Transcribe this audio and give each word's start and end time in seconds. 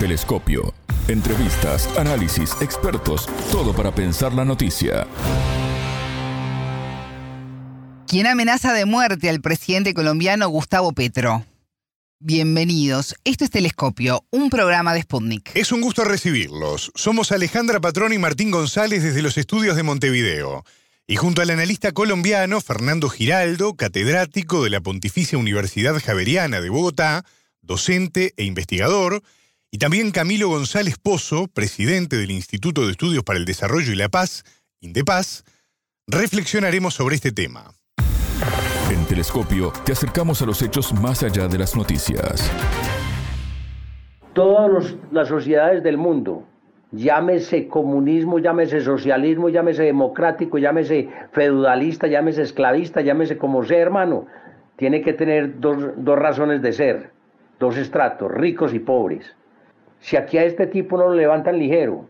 Telescopio. 0.00 0.72
Entrevistas, 1.08 1.86
análisis, 1.98 2.56
expertos, 2.62 3.28
todo 3.52 3.74
para 3.74 3.94
pensar 3.94 4.32
la 4.32 4.46
noticia. 4.46 5.06
¿Quién 8.08 8.26
amenaza 8.26 8.72
de 8.72 8.86
muerte 8.86 9.28
al 9.28 9.42
presidente 9.42 9.92
colombiano 9.92 10.48
Gustavo 10.48 10.92
Petro? 10.92 11.44
Bienvenidos. 12.18 13.14
Esto 13.24 13.44
es 13.44 13.50
Telescopio, 13.50 14.24
un 14.30 14.48
programa 14.48 14.94
de 14.94 15.02
Sputnik. 15.02 15.50
Es 15.52 15.70
un 15.70 15.82
gusto 15.82 16.02
recibirlos. 16.04 16.92
Somos 16.94 17.30
Alejandra 17.30 17.78
Patrón 17.78 18.14
y 18.14 18.18
Martín 18.18 18.50
González 18.50 19.02
desde 19.02 19.20
los 19.20 19.36
estudios 19.36 19.76
de 19.76 19.82
Montevideo. 19.82 20.64
Y 21.06 21.16
junto 21.16 21.42
al 21.42 21.50
analista 21.50 21.92
colombiano 21.92 22.62
Fernando 22.62 23.10
Giraldo, 23.10 23.74
catedrático 23.74 24.64
de 24.64 24.70
la 24.70 24.80
Pontificia 24.80 25.36
Universidad 25.36 26.00
Javeriana 26.02 26.62
de 26.62 26.70
Bogotá, 26.70 27.26
docente 27.60 28.32
e 28.38 28.44
investigador, 28.44 29.22
y 29.72 29.78
también 29.78 30.10
Camilo 30.10 30.48
González 30.48 30.96
Pozo, 30.98 31.46
presidente 31.46 32.16
del 32.16 32.32
Instituto 32.32 32.86
de 32.86 32.92
Estudios 32.92 33.22
para 33.22 33.38
el 33.38 33.44
Desarrollo 33.44 33.92
y 33.92 33.96
la 33.96 34.08
Paz, 34.08 34.42
INDEPAZ, 34.80 35.44
reflexionaremos 36.08 36.94
sobre 36.94 37.14
este 37.14 37.30
tema. 37.30 37.70
En 38.90 39.04
Telescopio 39.06 39.72
te 39.84 39.92
acercamos 39.92 40.42
a 40.42 40.46
los 40.46 40.60
hechos 40.62 40.92
más 40.94 41.22
allá 41.22 41.46
de 41.46 41.58
las 41.58 41.76
noticias. 41.76 42.50
Todas 44.32 44.96
las 45.12 45.28
sociedades 45.28 45.84
del 45.84 45.98
mundo, 45.98 46.44
llámese 46.90 47.68
comunismo, 47.68 48.40
llámese 48.40 48.80
socialismo, 48.80 49.50
llámese 49.50 49.84
democrático, 49.84 50.58
llámese 50.58 51.08
feudalista, 51.32 52.08
llámese 52.08 52.42
esclavista, 52.42 53.02
llámese 53.02 53.38
como 53.38 53.64
sea, 53.64 53.78
hermano, 53.78 54.26
tiene 54.74 55.02
que 55.02 55.12
tener 55.12 55.60
dos, 55.60 55.76
dos 55.96 56.18
razones 56.18 56.60
de 56.60 56.72
ser, 56.72 57.10
dos 57.60 57.76
estratos, 57.76 58.32
ricos 58.32 58.74
y 58.74 58.80
pobres. 58.80 59.36
Si 60.00 60.16
aquí 60.16 60.38
a 60.38 60.44
este 60.44 60.66
tipo 60.66 60.96
no 60.96 61.08
lo 61.08 61.14
levantan 61.14 61.58
ligero, 61.58 62.06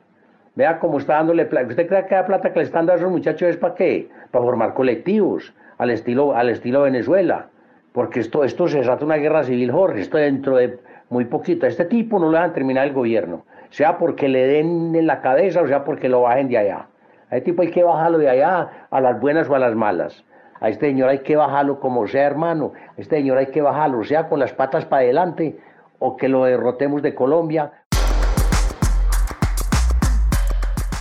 vea 0.54 0.78
cómo 0.78 0.98
está 0.98 1.14
dándole 1.14 1.44
plata. 1.44 1.68
¿Usted 1.68 1.88
cree 1.88 2.06
que 2.06 2.14
la 2.14 2.26
plata 2.26 2.52
que 2.52 2.60
le 2.60 2.64
están 2.64 2.86
dando 2.86 2.92
a 2.92 2.96
esos 2.96 3.10
muchachos 3.10 3.48
es 3.48 3.56
para 3.56 3.74
qué? 3.74 4.08
Para 4.30 4.44
formar 4.44 4.74
colectivos, 4.74 5.52
al 5.78 5.90
estilo, 5.90 6.34
al 6.34 6.50
estilo 6.50 6.82
Venezuela. 6.82 7.46
Porque 7.92 8.20
esto, 8.20 8.44
esto 8.44 8.68
se 8.68 8.80
trata 8.80 9.00
de 9.00 9.04
una 9.06 9.16
guerra 9.16 9.42
civil, 9.42 9.72
Jorge. 9.72 10.00
Esto 10.00 10.18
dentro 10.18 10.56
de 10.56 10.78
muy 11.08 11.24
poquito. 11.24 11.66
A 11.66 11.68
este 11.68 11.84
tipo 11.84 12.18
no 12.18 12.30
le 12.30 12.38
van 12.38 12.50
a 12.50 12.52
terminar 12.52 12.86
el 12.86 12.92
gobierno. 12.92 13.44
Sea 13.70 13.98
porque 13.98 14.28
le 14.28 14.46
den 14.46 14.94
en 14.94 15.06
la 15.06 15.20
cabeza 15.20 15.60
o 15.62 15.66
sea 15.66 15.84
porque 15.84 16.08
lo 16.08 16.22
bajen 16.22 16.48
de 16.48 16.58
allá. 16.58 16.86
A 17.30 17.36
este 17.36 17.50
tipo 17.50 17.62
hay 17.62 17.70
que 17.70 17.82
bajarlo 17.82 18.18
de 18.18 18.28
allá 18.28 18.86
a 18.90 19.00
las 19.00 19.20
buenas 19.20 19.48
o 19.48 19.54
a 19.54 19.58
las 19.58 19.74
malas. 19.74 20.24
A 20.60 20.68
este 20.68 20.88
señor 20.88 21.08
hay 21.08 21.20
que 21.20 21.36
bajarlo 21.36 21.80
como 21.80 22.06
sea, 22.06 22.26
hermano. 22.26 22.72
A 22.96 23.00
este 23.00 23.16
señor 23.16 23.38
hay 23.38 23.46
que 23.46 23.62
bajarlo, 23.62 24.04
sea 24.04 24.28
con 24.28 24.38
las 24.38 24.52
patas 24.52 24.84
para 24.84 25.02
adelante 25.02 25.58
o 26.00 26.16
que 26.16 26.28
lo 26.28 26.44
derrotemos 26.44 27.02
de 27.02 27.14
Colombia 27.14 27.72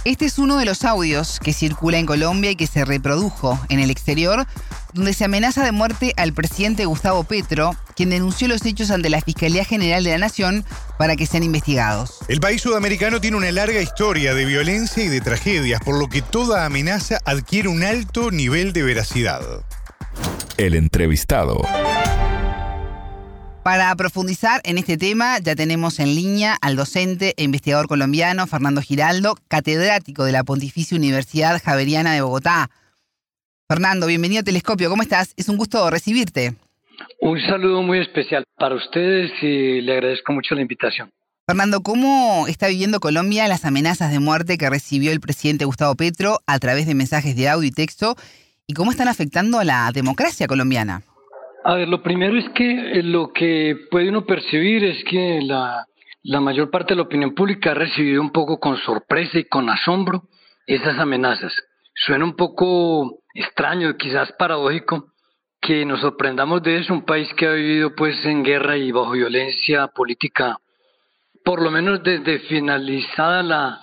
Este 0.05 0.25
es 0.25 0.39
uno 0.39 0.57
de 0.57 0.65
los 0.65 0.85
audios 0.85 1.39
que 1.39 1.51
circula 1.51 1.99
en 1.99 2.05
Colombia 2.05 2.51
y 2.51 2.55
que 2.55 2.67
se 2.67 2.85
reprodujo 2.85 3.59
en 3.67 3.79
el 3.79 3.91
exterior, 3.91 4.47
donde 4.93 5.13
se 5.13 5.25
amenaza 5.25 5.63
de 5.63 5.73
muerte 5.73 6.13
al 6.15 6.33
presidente 6.33 6.85
Gustavo 6.85 7.25
Petro, 7.25 7.75
quien 7.95 8.09
denunció 8.09 8.47
los 8.47 8.65
hechos 8.65 8.91
ante 8.91 9.09
la 9.09 9.19
Fiscalía 9.19 9.65
General 9.65 10.03
de 10.03 10.11
la 10.11 10.17
Nación 10.17 10.63
para 10.97 11.17
que 11.17 11.25
sean 11.25 11.43
investigados. 11.43 12.19
El 12.29 12.39
país 12.39 12.61
sudamericano 12.61 13.19
tiene 13.19 13.35
una 13.35 13.51
larga 13.51 13.81
historia 13.81 14.33
de 14.33 14.45
violencia 14.45 15.03
y 15.03 15.09
de 15.09 15.19
tragedias, 15.19 15.81
por 15.81 15.99
lo 15.99 16.07
que 16.07 16.21
toda 16.21 16.65
amenaza 16.65 17.19
adquiere 17.25 17.67
un 17.67 17.83
alto 17.83 18.31
nivel 18.31 18.71
de 18.71 18.83
veracidad. 18.83 19.41
El 20.57 20.75
entrevistado. 20.75 21.61
Para 23.63 23.93
profundizar 23.95 24.61
en 24.63 24.77
este 24.77 24.97
tema, 24.97 25.37
ya 25.39 25.53
tenemos 25.53 25.99
en 25.99 26.15
línea 26.15 26.55
al 26.61 26.77
docente 26.77 27.33
e 27.35 27.43
investigador 27.43 27.87
colombiano 27.87 28.47
Fernando 28.47 28.81
Giraldo, 28.81 29.35
catedrático 29.49 30.23
de 30.23 30.31
la 30.31 30.45
Pontificia 30.45 30.97
Universidad 30.97 31.61
Javeriana 31.61 32.13
de 32.13 32.21
Bogotá. 32.21 32.69
Fernando, 33.67 34.07
bienvenido 34.07 34.39
a 34.41 34.43
Telescopio, 34.43 34.89
¿cómo 34.89 35.03
estás? 35.03 35.33
Es 35.35 35.49
un 35.49 35.57
gusto 35.57 35.89
recibirte. 35.89 36.55
Un 37.19 37.39
saludo 37.41 37.83
muy 37.83 37.99
especial 37.99 38.45
para 38.57 38.75
ustedes 38.75 39.31
y 39.41 39.81
le 39.81 39.91
agradezco 39.91 40.31
mucho 40.31 40.55
la 40.55 40.61
invitación. 40.61 41.09
Fernando, 41.45 41.81
¿cómo 41.81 42.45
está 42.47 42.69
viviendo 42.69 43.01
Colombia 43.01 43.47
las 43.49 43.65
amenazas 43.65 44.11
de 44.11 44.19
muerte 44.19 44.57
que 44.57 44.69
recibió 44.69 45.11
el 45.11 45.19
presidente 45.19 45.65
Gustavo 45.65 45.95
Petro 45.95 46.39
a 46.47 46.59
través 46.59 46.87
de 46.87 46.95
mensajes 46.95 47.35
de 47.35 47.49
audio 47.49 47.67
y 47.67 47.71
texto? 47.71 48.15
¿Y 48.67 48.73
cómo 48.73 48.91
están 48.91 49.07
afectando 49.07 49.59
a 49.59 49.65
la 49.65 49.91
democracia 49.91 50.47
colombiana? 50.47 51.03
A 51.63 51.75
ver, 51.75 51.89
lo 51.89 52.01
primero 52.01 52.37
es 52.37 52.47
que 52.49 52.99
eh, 52.99 53.03
lo 53.03 53.33
que 53.33 53.75
puede 53.91 54.09
uno 54.09 54.25
percibir 54.25 54.83
es 54.85 55.03
que 55.03 55.41
la, 55.41 55.85
mayor 56.39 56.71
parte 56.71 56.93
de 56.93 56.97
la 56.97 57.03
opinión 57.03 57.35
pública 57.35 57.71
ha 57.71 57.73
recibido 57.73 58.21
un 58.21 58.31
poco 58.31 58.59
con 58.59 58.77
sorpresa 58.77 59.39
y 59.39 59.43
con 59.43 59.69
asombro 59.69 60.23
esas 60.65 60.97
amenazas. 60.99 61.53
Suena 61.93 62.23
un 62.23 62.35
poco 62.35 63.23
extraño, 63.33 63.97
quizás 63.97 64.31
paradójico, 64.33 65.11
que 65.59 65.85
nos 65.85 65.99
sorprendamos 65.99 66.63
de 66.63 66.77
eso, 66.77 66.93
un 66.93 67.03
país 67.03 67.27
que 67.33 67.47
ha 67.47 67.51
vivido 67.51 67.93
pues 67.93 68.25
en 68.25 68.43
guerra 68.43 68.77
y 68.77 68.91
bajo 68.93 69.11
violencia 69.11 69.87
política, 69.87 70.57
por 71.43 71.61
lo 71.61 71.71
menos 71.71 72.01
desde 72.03 72.39
finalizada 72.39 73.43
la, 73.43 73.81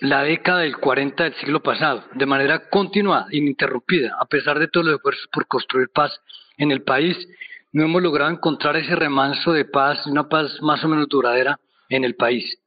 la 0.00 0.24
década 0.24 0.60
del 0.60 0.78
40 0.78 1.22
del 1.22 1.34
siglo 1.34 1.62
pasado, 1.62 2.04
de 2.14 2.26
manera 2.26 2.68
continua, 2.68 3.26
ininterrumpida, 3.30 4.16
a 4.18 4.26
pesar 4.26 4.58
de 4.58 4.66
todos 4.66 4.86
los 4.86 4.96
esfuerzos 4.96 5.28
por 5.32 5.46
construir 5.46 5.90
paz 5.94 6.20
en 6.56 6.70
el 6.70 6.82
país, 6.82 7.16
no 7.72 7.84
hemos 7.84 8.02
logrado 8.02 8.30
encontrar 8.30 8.76
ese 8.76 8.94
remanso 8.94 9.52
de 9.52 9.64
paz, 9.64 10.06
una 10.06 10.28
paz 10.28 10.60
más 10.62 10.84
o 10.84 10.88
menos 10.88 11.08
duradera 11.08 11.58
en 11.88 12.04
el 12.04 12.14
país. 12.14 12.58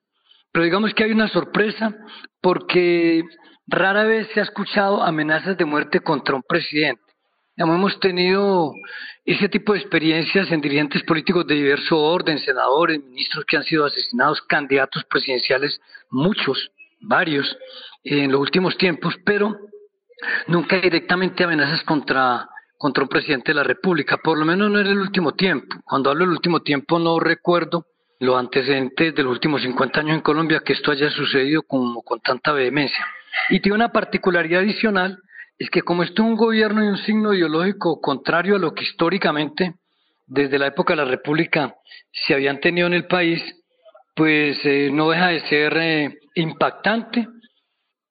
Pero 0.52 0.66
digamos 0.66 0.94
que 0.94 1.04
hay 1.04 1.12
una 1.12 1.30
sorpresa 1.30 1.96
porque 2.42 3.24
rara 3.68 4.04
vez 4.04 4.28
se 4.34 4.40
ha 4.40 4.44
escuchado 4.44 5.04
amenazas 5.04 5.58
de 5.58 5.66
muerte 5.66 6.00
contra 6.00 6.36
un 6.36 6.44
presidente. 6.44 7.02
hemos 7.56 8.00
tenido 8.00 8.74
ese 9.26 9.50
tipo 9.50 9.74
de 9.74 9.80
experiencias 9.80 10.52
en 10.52 10.62
dirigentes 10.62 11.04
políticos 11.04 11.46
de 11.48 11.56
diverso 11.56 11.98
orden, 11.98 12.40
senadores, 12.40 13.04
ministros 13.04 13.46
que 13.46 13.58
han 13.58 13.64
sido 13.64 13.86
asesinados, 13.86 14.42
candidatos 14.42 15.04
presidenciales, 15.06 15.80
muchos, 16.10 16.72
varios, 17.00 17.58
en 18.04 18.32
los 18.32 18.42
últimos 18.42 18.78
tiempos, 18.78 19.16
pero 19.26 19.58
nunca 20.48 20.78
directamente 20.78 21.44
amenazas 21.44 21.84
contra 21.84 22.50
contra 22.78 23.04
un 23.04 23.10
presidente 23.10 23.52
de 23.52 23.56
la 23.56 23.64
República, 23.64 24.18
por 24.18 24.38
lo 24.38 24.46
menos 24.46 24.70
no 24.70 24.80
en 24.80 24.88
el 24.88 25.00
último 25.00 25.34
tiempo. 25.34 25.78
Cuando 25.84 26.10
hablo 26.10 26.26
del 26.26 26.34
último 26.34 26.62
tiempo 26.62 27.00
no 27.00 27.20
recuerdo 27.20 27.86
los 28.20 28.38
antecedentes 28.38 29.14
de 29.14 29.24
los 29.24 29.32
últimos 29.32 29.62
50 29.62 30.00
años 30.00 30.16
en 30.16 30.22
Colombia 30.22 30.62
que 30.66 30.74
esto 30.74 30.92
haya 30.92 31.10
sucedido 31.10 31.64
como 31.64 32.02
con 32.04 32.20
tanta 32.20 32.52
vehemencia. 32.52 33.06
Y 33.50 33.60
tiene 33.60 33.76
una 33.76 33.92
particularidad 33.92 34.62
adicional, 34.62 35.20
es 35.58 35.70
que 35.70 35.82
como 35.82 36.04
esto 36.04 36.24
es 36.24 36.30
un 36.30 36.36
gobierno 36.36 36.84
y 36.84 36.88
un 36.88 36.98
signo 36.98 37.34
ideológico 37.34 38.00
contrario 38.00 38.56
a 38.56 38.60
lo 38.60 38.74
que 38.74 38.84
históricamente 38.84 39.76
desde 40.26 40.60
la 40.60 40.68
época 40.68 40.94
de 40.94 41.04
la 41.04 41.10
República 41.10 41.76
se 42.12 42.34
habían 42.34 42.60
tenido 42.60 42.88
en 42.88 42.94
el 42.94 43.08
país, 43.08 43.42
pues 44.16 44.58
eh, 44.66 44.90
no 44.92 45.10
deja 45.10 45.28
de 45.28 45.40
ser 45.48 45.78
eh, 45.78 46.18
impactante 46.36 47.28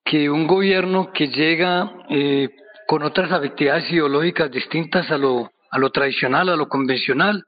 que 0.04 0.30
un 0.30 0.46
gobierno 0.46 1.12
que 1.12 1.28
llega 1.28 1.92
eh, 2.08 2.48
con 2.86 3.02
otras 3.02 3.32
actividades 3.32 3.90
ideológicas 3.90 4.50
distintas 4.50 5.10
a 5.10 5.18
lo, 5.18 5.50
a 5.70 5.78
lo 5.78 5.90
tradicional, 5.90 6.48
a 6.48 6.56
lo 6.56 6.68
convencional, 6.68 7.44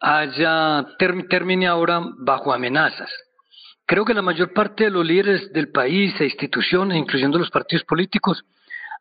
haya 0.00 0.86
termine 0.98 1.66
ahora 1.66 2.00
bajo 2.18 2.52
amenazas. 2.52 3.10
Creo 3.86 4.04
que 4.04 4.14
la 4.14 4.22
mayor 4.22 4.52
parte 4.52 4.84
de 4.84 4.90
los 4.90 5.04
líderes 5.04 5.52
del 5.52 5.70
país 5.70 6.18
e 6.20 6.24
instituciones, 6.24 6.96
incluyendo 6.96 7.38
los 7.38 7.50
partidos 7.50 7.84
políticos, 7.84 8.44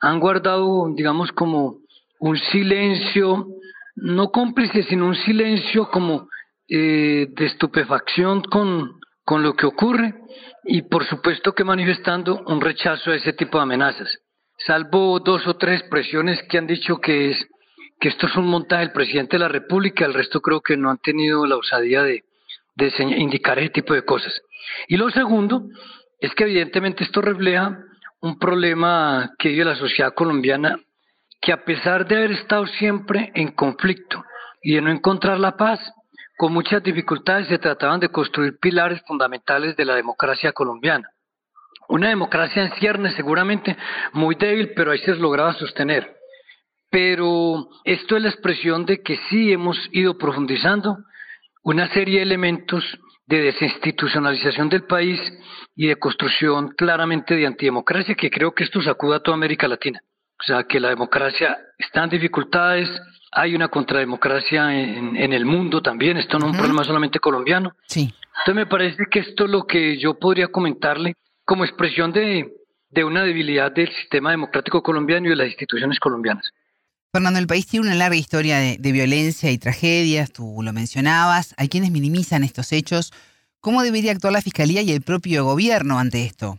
han 0.02 0.20
guardado, 0.20 0.92
digamos, 0.96 1.32
como 1.32 1.78
un 2.20 2.38
silencio, 2.38 3.48
no 3.96 4.32
cómplice, 4.32 4.84
sino 4.84 5.08
un 5.08 5.16
silencio 5.16 5.90
como 5.90 6.28
eh, 6.68 7.28
de 7.30 7.46
estupefacción 7.46 8.42
con, 8.42 9.00
con 9.24 9.44
lo 9.44 9.54
que 9.54 9.66
ocurre 9.66 10.16
y 10.64 10.84
por 10.84 11.06
supuesto 11.06 11.54
que 11.54 11.64
manifestando 11.64 12.44
un 12.48 12.62
rechazo 12.62 13.12
a 13.12 13.16
ese 13.16 13.34
tipo 13.34 13.58
de 13.58 13.64
amenazas 13.64 14.10
salvo 14.66 15.20
dos 15.20 15.48
o 15.48 15.56
tres 15.56 15.82
expresiones 15.82 16.42
que 16.44 16.58
han 16.58 16.68
dicho 16.68 17.00
que 17.00 17.32
es 17.32 17.48
que 18.00 18.10
esto 18.10 18.26
es 18.26 18.36
un 18.36 18.48
montaje 18.48 18.82
del 18.82 18.94
presidente 18.94 19.38
de 19.38 19.44
la 19.44 19.48
República, 19.48 20.06
el 20.06 20.16
resto 20.16 20.42
creo 20.42 20.62
que 20.62 20.76
no 20.76 20.90
han 20.90 20.98
tenido 20.98 21.46
la 21.46 21.56
osadía 21.56 22.02
de, 22.02 22.24
de 22.76 22.94
indicar 23.18 23.60
ese 23.60 23.70
tipo 23.70 23.94
de 23.94 24.04
cosas. 24.04 24.42
Y 24.88 24.98
lo 24.98 25.12
segundo 25.12 25.68
es 26.20 26.34
que 26.34 26.46
evidentemente 26.46 27.04
esto 27.04 27.22
refleja 27.22 27.78
un 28.22 28.40
problema 28.40 29.32
que 29.38 29.50
vive 29.50 29.66
la 29.66 29.76
sociedad 29.76 30.14
colombiana, 30.16 30.80
que 31.40 31.54
a 31.54 31.64
pesar 31.64 32.08
de 32.08 32.16
haber 32.16 32.32
estado 32.32 32.66
siempre 32.66 33.32
en 33.36 33.52
conflicto 33.52 34.24
y 34.64 34.76
de 34.76 34.82
no 34.82 34.92
encontrar 34.92 35.40
la 35.40 35.58
paz, 35.58 35.80
con 36.38 36.54
muchas 36.54 36.82
dificultades 36.82 37.48
se 37.48 37.60
trataban 37.60 38.00
de 38.00 38.10
construir 38.10 38.58
pilares 38.60 39.02
fundamentales 39.06 39.76
de 39.76 39.86
la 39.86 39.96
democracia 39.96 40.54
colombiana. 40.54 41.10
Una 41.92 42.08
democracia 42.08 42.64
en 42.64 42.72
ciernes 42.76 43.16
seguramente 43.16 43.76
muy 44.14 44.36
débil, 44.36 44.72
pero 44.74 44.92
ahí 44.92 45.00
se 45.00 45.14
lograba 45.16 45.54
sostener. 45.56 46.16
Pero 46.90 47.68
esto 47.84 48.16
es 48.16 48.24
la 48.24 48.30
expresión 48.30 48.86
de 48.86 49.02
que 49.02 49.18
sí 49.30 49.52
hemos 49.52 49.78
ido 49.92 50.18
profundizando 50.18 51.00
una 51.64 51.90
serie 51.90 52.20
de 52.20 52.24
elementos 52.24 52.86
de 53.26 53.42
desinstitucionalización 53.42 54.70
del 54.70 54.86
país 54.86 55.20
y 55.76 55.88
de 55.88 55.98
construcción 55.98 56.70
claramente 56.78 57.36
de 57.36 57.46
antidemocracia, 57.46 58.16
que 58.16 58.30
creo 58.30 58.54
que 58.54 58.64
esto 58.64 58.82
sacuda 58.82 59.18
a 59.18 59.20
toda 59.20 59.36
América 59.36 59.68
Latina. 59.68 60.00
O 60.40 60.44
sea, 60.44 60.64
que 60.64 60.80
la 60.80 60.90
democracia 60.90 61.58
está 61.78 62.06
en 62.06 62.10
dificultades, 62.10 62.90
hay 63.34 63.54
una 63.54 63.68
contrademocracia 63.68 64.74
en, 64.74 65.18
en 65.18 65.34
el 65.34 65.44
mundo 65.44 65.82
también, 65.82 66.16
esto 66.16 66.40
no 66.40 66.46
es 66.46 66.52
un 66.54 66.58
problema 66.58 66.86
solamente 66.86 67.20
colombiano. 67.20 67.74
Sí. 67.86 68.14
Entonces 68.40 68.56
me 68.56 68.66
parece 68.66 69.04
que 69.12 69.20
esto 69.20 69.44
es 69.44 69.52
lo 69.52 69.68
que 69.68 69.98
yo 69.98 70.18
podría 70.18 70.48
comentarle 70.48 71.16
como 71.52 71.66
expresión 71.66 72.14
de, 72.14 72.50
de 72.92 73.04
una 73.04 73.26
debilidad 73.26 73.74
del 73.74 73.90
sistema 73.90 74.32
democrático 74.32 74.82
colombiano 74.82 75.28
y 75.28 75.32
de 75.32 75.36
las 75.36 75.48
instituciones 75.48 76.00
colombianas. 76.00 76.50
Fernando, 77.12 77.40
el 77.40 77.48
país 77.48 77.68
tiene 77.68 77.88
una 77.88 77.96
larga 77.96 78.16
historia 78.16 78.58
de, 78.58 78.78
de, 78.80 78.92
violencia 78.94 79.52
y 79.52 79.58
tragedias, 79.58 80.32
tú 80.32 80.62
lo 80.64 80.72
mencionabas, 80.72 81.54
hay 81.58 81.68
quienes 81.68 81.92
minimizan 81.92 82.46
estos 82.46 82.72
hechos. 82.72 83.12
¿Cómo 83.60 83.84
debería 83.84 84.14
actuar 84.14 84.32
la 84.32 84.42
Fiscalía 84.42 84.82
y 84.82 84.94
el 84.94 85.02
propio 85.02 85.44
gobierno 85.44 86.00
ante 86.00 86.24
esto? 86.24 86.58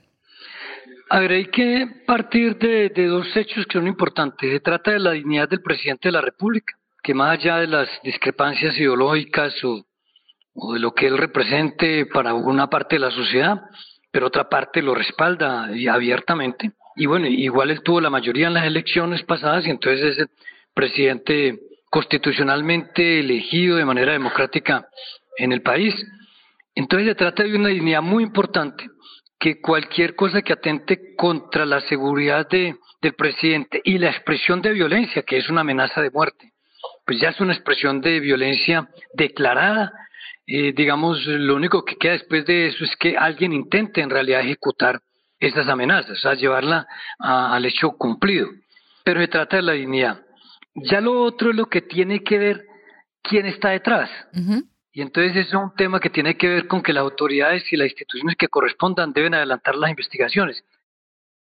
A 1.08 1.20
ver, 1.20 1.32
hay 1.32 1.46
que 1.46 1.86
partir 2.06 2.58
de, 2.58 2.90
de, 2.90 3.06
dos 3.06 3.34
hechos 3.34 3.64
que 3.64 3.78
son 3.78 3.86
importantes. 3.86 4.52
Se 4.52 4.60
trata 4.60 4.90
de 4.90 4.98
la 4.98 5.12
dignidad 5.12 5.48
del 5.48 5.62
presidente 5.62 6.08
de 6.08 6.12
la 6.12 6.20
República, 6.20 6.74
que 7.02 7.14
más 7.14 7.38
allá 7.38 7.56
de 7.56 7.66
las 7.66 7.88
discrepancias 8.04 8.76
ideológicas 8.76 9.54
o, 9.64 9.86
o 10.52 10.74
de 10.74 10.80
lo 10.80 10.92
que 10.92 11.06
él 11.06 11.16
represente 11.16 12.04
para 12.04 12.34
una 12.34 12.68
parte 12.68 12.96
de 12.96 13.00
la 13.00 13.10
sociedad, 13.10 13.62
pero 14.12 14.28
otra 14.28 14.48
parte 14.48 14.80
lo 14.80 14.94
respalda 14.94 15.70
y 15.74 15.88
abiertamente. 15.88 16.70
Y 16.94 17.06
bueno, 17.06 17.26
igual 17.26 17.70
él 17.70 17.82
tuvo 17.82 18.00
la 18.00 18.10
mayoría 18.10 18.46
en 18.46 18.54
las 18.54 18.66
elecciones 18.66 19.22
pasadas 19.24 19.66
y 19.66 19.70
entonces 19.70 20.12
es 20.12 20.18
el 20.18 20.28
presidente 20.74 21.58
constitucionalmente 21.90 23.20
elegido 23.20 23.76
de 23.76 23.84
manera 23.84 24.12
democrática 24.12 24.86
en 25.38 25.52
el 25.52 25.62
país. 25.62 25.94
Entonces 26.74 27.08
se 27.08 27.14
trata 27.14 27.42
de 27.42 27.56
una 27.56 27.70
dignidad 27.70 28.02
muy 28.02 28.22
importante 28.22 28.88
que 29.38 29.60
cualquier 29.60 30.14
cosa 30.14 30.42
que 30.42 30.52
atente 30.52 31.16
contra 31.16 31.66
la 31.66 31.80
seguridad 31.80 32.48
de, 32.48 32.76
del 33.00 33.14
presidente 33.14 33.80
y 33.84 33.98
la 33.98 34.10
expresión 34.10 34.62
de 34.62 34.72
violencia, 34.72 35.22
que 35.22 35.38
es 35.38 35.48
una 35.48 35.62
amenaza 35.62 36.00
de 36.00 36.10
muerte, 36.10 36.52
pues 37.04 37.20
ya 37.20 37.30
es 37.30 37.40
una 37.40 37.52
expresión 37.52 38.00
de 38.00 38.20
violencia 38.20 38.88
declarada. 39.14 39.92
Eh, 40.46 40.72
digamos, 40.76 41.24
lo 41.26 41.54
único 41.54 41.84
que 41.84 41.96
queda 41.96 42.12
después 42.12 42.44
de 42.46 42.68
eso 42.68 42.84
es 42.84 42.90
que 42.98 43.16
alguien 43.16 43.52
intente 43.52 44.00
en 44.00 44.10
realidad 44.10 44.40
ejecutar 44.40 45.00
esas 45.38 45.68
amenazas, 45.68 46.10
o 46.10 46.16
sea, 46.16 46.34
llevarla 46.34 46.86
a, 47.18 47.54
al 47.54 47.64
hecho 47.64 47.92
cumplido. 47.92 48.48
Pero 49.04 49.20
se 49.20 49.28
trata 49.28 49.56
de 49.56 49.62
la 49.62 49.72
dignidad. 49.72 50.20
Ya 50.74 51.00
lo 51.00 51.22
otro 51.22 51.50
es 51.50 51.56
lo 51.56 51.66
que 51.66 51.82
tiene 51.82 52.22
que 52.22 52.38
ver 52.38 52.64
quién 53.22 53.46
está 53.46 53.70
detrás. 53.70 54.10
Uh 54.32 54.38
-huh. 54.38 54.68
Y 54.92 55.00
entonces 55.00 55.34
eso 55.36 55.48
es 55.48 55.54
un 55.54 55.74
tema 55.74 56.00
que 56.00 56.10
tiene 56.10 56.36
que 56.36 56.48
ver 56.48 56.66
con 56.66 56.82
que 56.82 56.92
las 56.92 57.02
autoridades 57.02 57.64
y 57.72 57.76
las 57.76 57.88
instituciones 57.88 58.36
que 58.36 58.48
correspondan 58.48 59.12
deben 59.12 59.34
adelantar 59.34 59.74
las 59.74 59.90
investigaciones. 59.90 60.62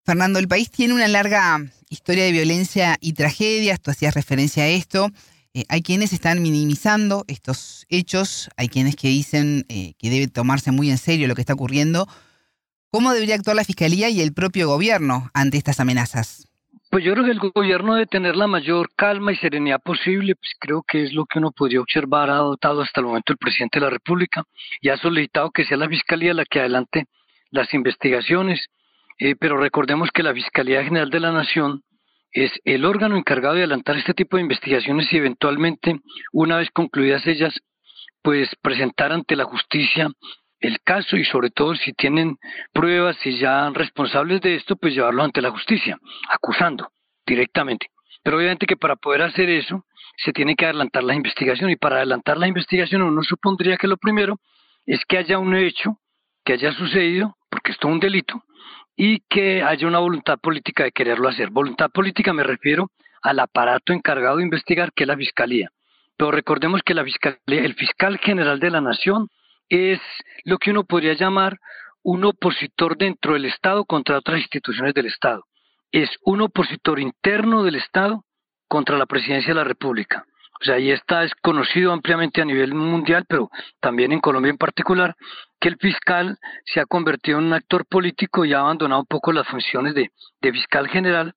Fernando, 0.06 0.40
el 0.40 0.48
país 0.48 0.70
tiene 0.72 0.94
una 0.94 1.08
larga 1.08 1.60
historia 1.90 2.24
de 2.24 2.32
violencia 2.32 2.98
y 3.02 3.14
tragedias, 3.14 3.82
tú 3.82 3.92
hacías 3.92 4.14
referencia 4.14 4.64
a 4.64 4.68
esto. 4.68 5.10
Eh, 5.54 5.66
hay 5.68 5.82
quienes 5.82 6.14
están 6.14 6.42
minimizando 6.42 7.26
estos 7.28 7.86
hechos, 7.90 8.50
hay 8.56 8.70
quienes 8.70 8.96
que 8.96 9.10
dicen 9.10 9.66
eh, 9.68 9.94
que 10.00 10.10
debe 10.10 10.28
tomarse 10.28 10.72
muy 10.72 10.90
en 10.90 10.98
serio 10.98 11.28
lo 11.28 11.36
que 11.36 11.42
está 11.42 11.54
ocurriendo. 11.54 12.08
¿Cómo 12.90 13.14
debería 13.14 13.36
actuar 13.36 13.56
la 13.56 13.66
Fiscalía 13.66 14.10
y 14.10 14.22
el 14.22 14.34
propio 14.34 14.68
gobierno 14.68 15.30
ante 15.34 15.58
estas 15.58 15.80
amenazas? 15.80 16.48
Pues 16.90 17.06
yo 17.06 17.14
creo 17.14 17.26
que 17.26 17.32
el 17.32 17.40
gobierno 17.40 17.94
debe 17.96 18.06
tener 18.06 18.36
la 18.36 18.48
mayor 18.48 18.90
calma 18.98 19.32
y 19.32 19.38
serenidad 19.38 19.82
posible, 19.82 20.36
pues 20.36 20.52
creo 20.60 20.84
que 20.86 21.06
es 21.06 21.14
lo 21.14 21.26
que 21.26 21.40
uno 21.40 21.52
podría 21.52 21.80
observar, 21.80 22.30
ha 22.30 22.36
adoptado 22.36 22.82
hasta 22.82 23.00
el 23.00 23.08
momento 23.08 23.32
el 23.32 23.38
presidente 23.38 23.80
de 23.80 23.86
la 23.86 23.92
República 23.92 24.44
y 24.82 24.90
ha 24.90 24.98
solicitado 24.98 25.52
que 25.52 25.64
sea 25.64 25.78
la 25.78 25.88
Fiscalía 25.88 26.34
la 26.34 26.44
que 26.44 26.60
adelante 26.60 27.06
las 27.50 27.74
investigaciones, 27.74 28.60
eh, 29.20 29.36
pero 29.40 29.58
recordemos 29.58 30.10
que 30.14 30.24
la 30.24 30.34
Fiscalía 30.34 30.84
General 30.84 31.10
de 31.10 31.20
la 31.22 31.32
Nación 31.32 31.82
es 32.32 32.52
el 32.64 32.86
órgano 32.86 33.18
encargado 33.18 33.56
de 33.56 33.62
adelantar 33.62 33.98
este 33.98 34.14
tipo 34.14 34.38
de 34.38 34.44
investigaciones 34.44 35.12
y 35.12 35.18
eventualmente, 35.18 36.00
una 36.32 36.58
vez 36.58 36.70
concluidas 36.72 37.26
ellas, 37.28 37.54
pues 38.22 38.50
presentar 38.62 39.12
ante 39.12 39.36
la 39.36 39.46
justicia 39.46 40.10
el 40.60 40.80
caso 40.82 41.18
y 41.18 41.26
sobre 41.26 41.50
todo 41.50 41.76
si 41.76 41.92
tienen 41.94 42.38
pruebas 42.72 43.18
y 43.26 43.38
ya 43.40 43.70
responsables 43.72 44.42
de 44.42 44.56
esto, 44.56 44.76
pues 44.76 44.94
llevarlo 44.94 45.24
ante 45.24 45.42
la 45.42 45.50
justicia, 45.50 45.98
acusando 46.30 46.90
directamente. 47.26 47.88
Pero 48.24 48.38
obviamente 48.38 48.68
que 48.68 48.78
para 48.78 48.96
poder 48.96 49.24
hacer 49.24 49.50
eso 49.50 49.86
se 50.18 50.32
tiene 50.32 50.56
que 50.56 50.66
adelantar 50.66 51.04
la 51.04 51.16
investigación 51.16 51.72
y 51.72 51.78
para 51.78 51.98
adelantar 51.98 52.38
la 52.38 52.48
investigación 52.48 53.02
uno 53.02 53.24
supondría 53.24 53.78
que 53.78 53.88
lo 53.88 53.98
primero 53.98 54.40
es 54.86 55.04
que 55.06 55.18
haya 55.18 55.40
un 55.40 55.56
hecho 55.56 55.98
que 56.44 56.54
haya 56.54 56.72
sucedido, 56.74 57.36
porque 57.50 57.72
esto 57.72 57.88
es 57.88 57.94
un 57.94 58.00
delito, 58.00 58.44
y 58.96 59.20
que 59.30 59.64
haya 59.64 59.88
una 59.88 60.00
voluntad 60.00 60.38
política 60.40 60.84
de 60.84 60.92
quererlo 60.92 61.30
hacer. 61.30 61.50
Voluntad 61.50 61.90
política 61.90 62.34
me 62.34 62.44
refiero 62.44 62.92
al 63.22 63.40
aparato 63.40 63.94
encargado 63.94 64.38
de 64.38 64.44
investigar, 64.44 64.92
que 64.94 65.04
es 65.04 65.08
la 65.08 65.18
Fiscalía. 65.18 65.70
Pero 66.18 66.32
recordemos 66.32 66.82
que 66.84 66.94
la 66.94 67.04
Fiscalía, 67.04 67.40
el 67.48 67.76
fiscal 67.76 68.18
general 68.20 68.60
de 68.60 68.70
la 68.70 68.82
Nación 68.82 69.30
es 69.70 70.00
lo 70.44 70.58
que 70.58 70.72
uno 70.72 70.84
podría 70.84 71.14
llamar 71.14 71.58
un 72.04 72.26
opositor 72.26 72.98
dentro 72.98 73.34
del 73.34 73.46
Estado 73.46 73.86
contra 73.86 74.18
otras 74.18 74.40
instituciones 74.40 74.94
del 74.94 75.06
Estado. 75.06 75.46
Es 75.92 76.10
un 76.24 76.42
opositor 76.42 77.00
interno 77.00 77.64
del 77.64 77.76
Estado 77.76 78.24
contra 78.68 78.98
la 78.98 79.06
presidencia 79.06 79.50
de 79.50 79.60
la 79.60 79.64
República. 79.64 80.26
O 80.62 80.64
sea, 80.64 80.78
y 80.78 80.92
está 80.92 81.24
es 81.24 81.34
conocido 81.42 81.92
ampliamente 81.92 82.42
a 82.42 82.46
nivel 82.46 82.76
mundial, 82.76 83.26
pero 83.28 83.50
también 83.80 84.12
en 84.12 84.20
Colombia 84.20 84.52
en 84.52 84.58
particular, 84.58 85.16
que 85.60 85.70
el 85.70 85.78
fiscal 85.78 86.38
se 86.66 86.80
ha 86.80 86.86
convertido 86.86 87.40
en 87.40 87.46
un 87.46 87.54
actor 87.54 87.86
político 87.88 88.46
y 88.46 88.54
ha 88.54 88.60
abandonado 88.60 89.02
un 89.02 89.08
poco 89.08 89.34
las 89.34 89.48
funciones 89.48 89.96
de, 89.96 90.12
de 90.40 90.52
fiscal 90.52 90.88
general 90.88 91.34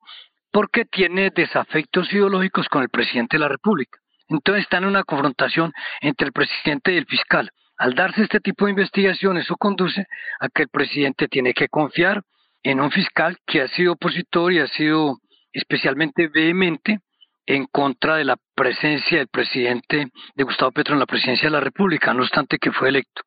porque 0.52 0.84
tiene 0.84 1.30
desafectos 1.34 2.12
ideológicos 2.12 2.68
con 2.68 2.82
el 2.82 2.90
presidente 2.90 3.36
de 3.36 3.40
la 3.40 3.48
República. 3.48 3.98
Entonces 4.28 4.64
está 4.64 4.78
en 4.78 4.84
una 4.84 5.04
confrontación 5.04 5.72
entre 6.00 6.26
el 6.26 6.32
presidente 6.32 6.92
y 6.92 6.98
el 6.98 7.06
fiscal. 7.06 7.50
Al 7.78 7.94
darse 7.94 8.22
este 8.22 8.40
tipo 8.40 8.66
de 8.66 8.72
investigación, 8.72 9.36
eso 9.36 9.56
conduce 9.56 10.06
a 10.38 10.48
que 10.48 10.62
el 10.62 10.68
presidente 10.68 11.28
tiene 11.28 11.54
que 11.54 11.68
confiar 11.68 12.22
en 12.62 12.80
un 12.80 12.90
fiscal 12.90 13.36
que 13.46 13.62
ha 13.62 13.68
sido 13.68 13.92
opositor 13.92 14.52
y 14.52 14.60
ha 14.60 14.68
sido 14.68 15.18
especialmente 15.52 16.28
vehemente 16.28 17.00
en 17.46 17.66
contra 17.66 18.16
de 18.16 18.24
la 18.24 18.36
presencia 18.54 19.18
del 19.18 19.28
presidente 19.28 20.08
de 20.34 20.44
Gustavo 20.44 20.72
Petro 20.72 20.94
en 20.94 21.00
la 21.00 21.06
presidencia 21.06 21.48
de 21.48 21.52
la 21.52 21.60
República, 21.60 22.14
no 22.14 22.22
obstante 22.22 22.58
que 22.58 22.72
fue 22.72 22.88
electo. 22.88 23.22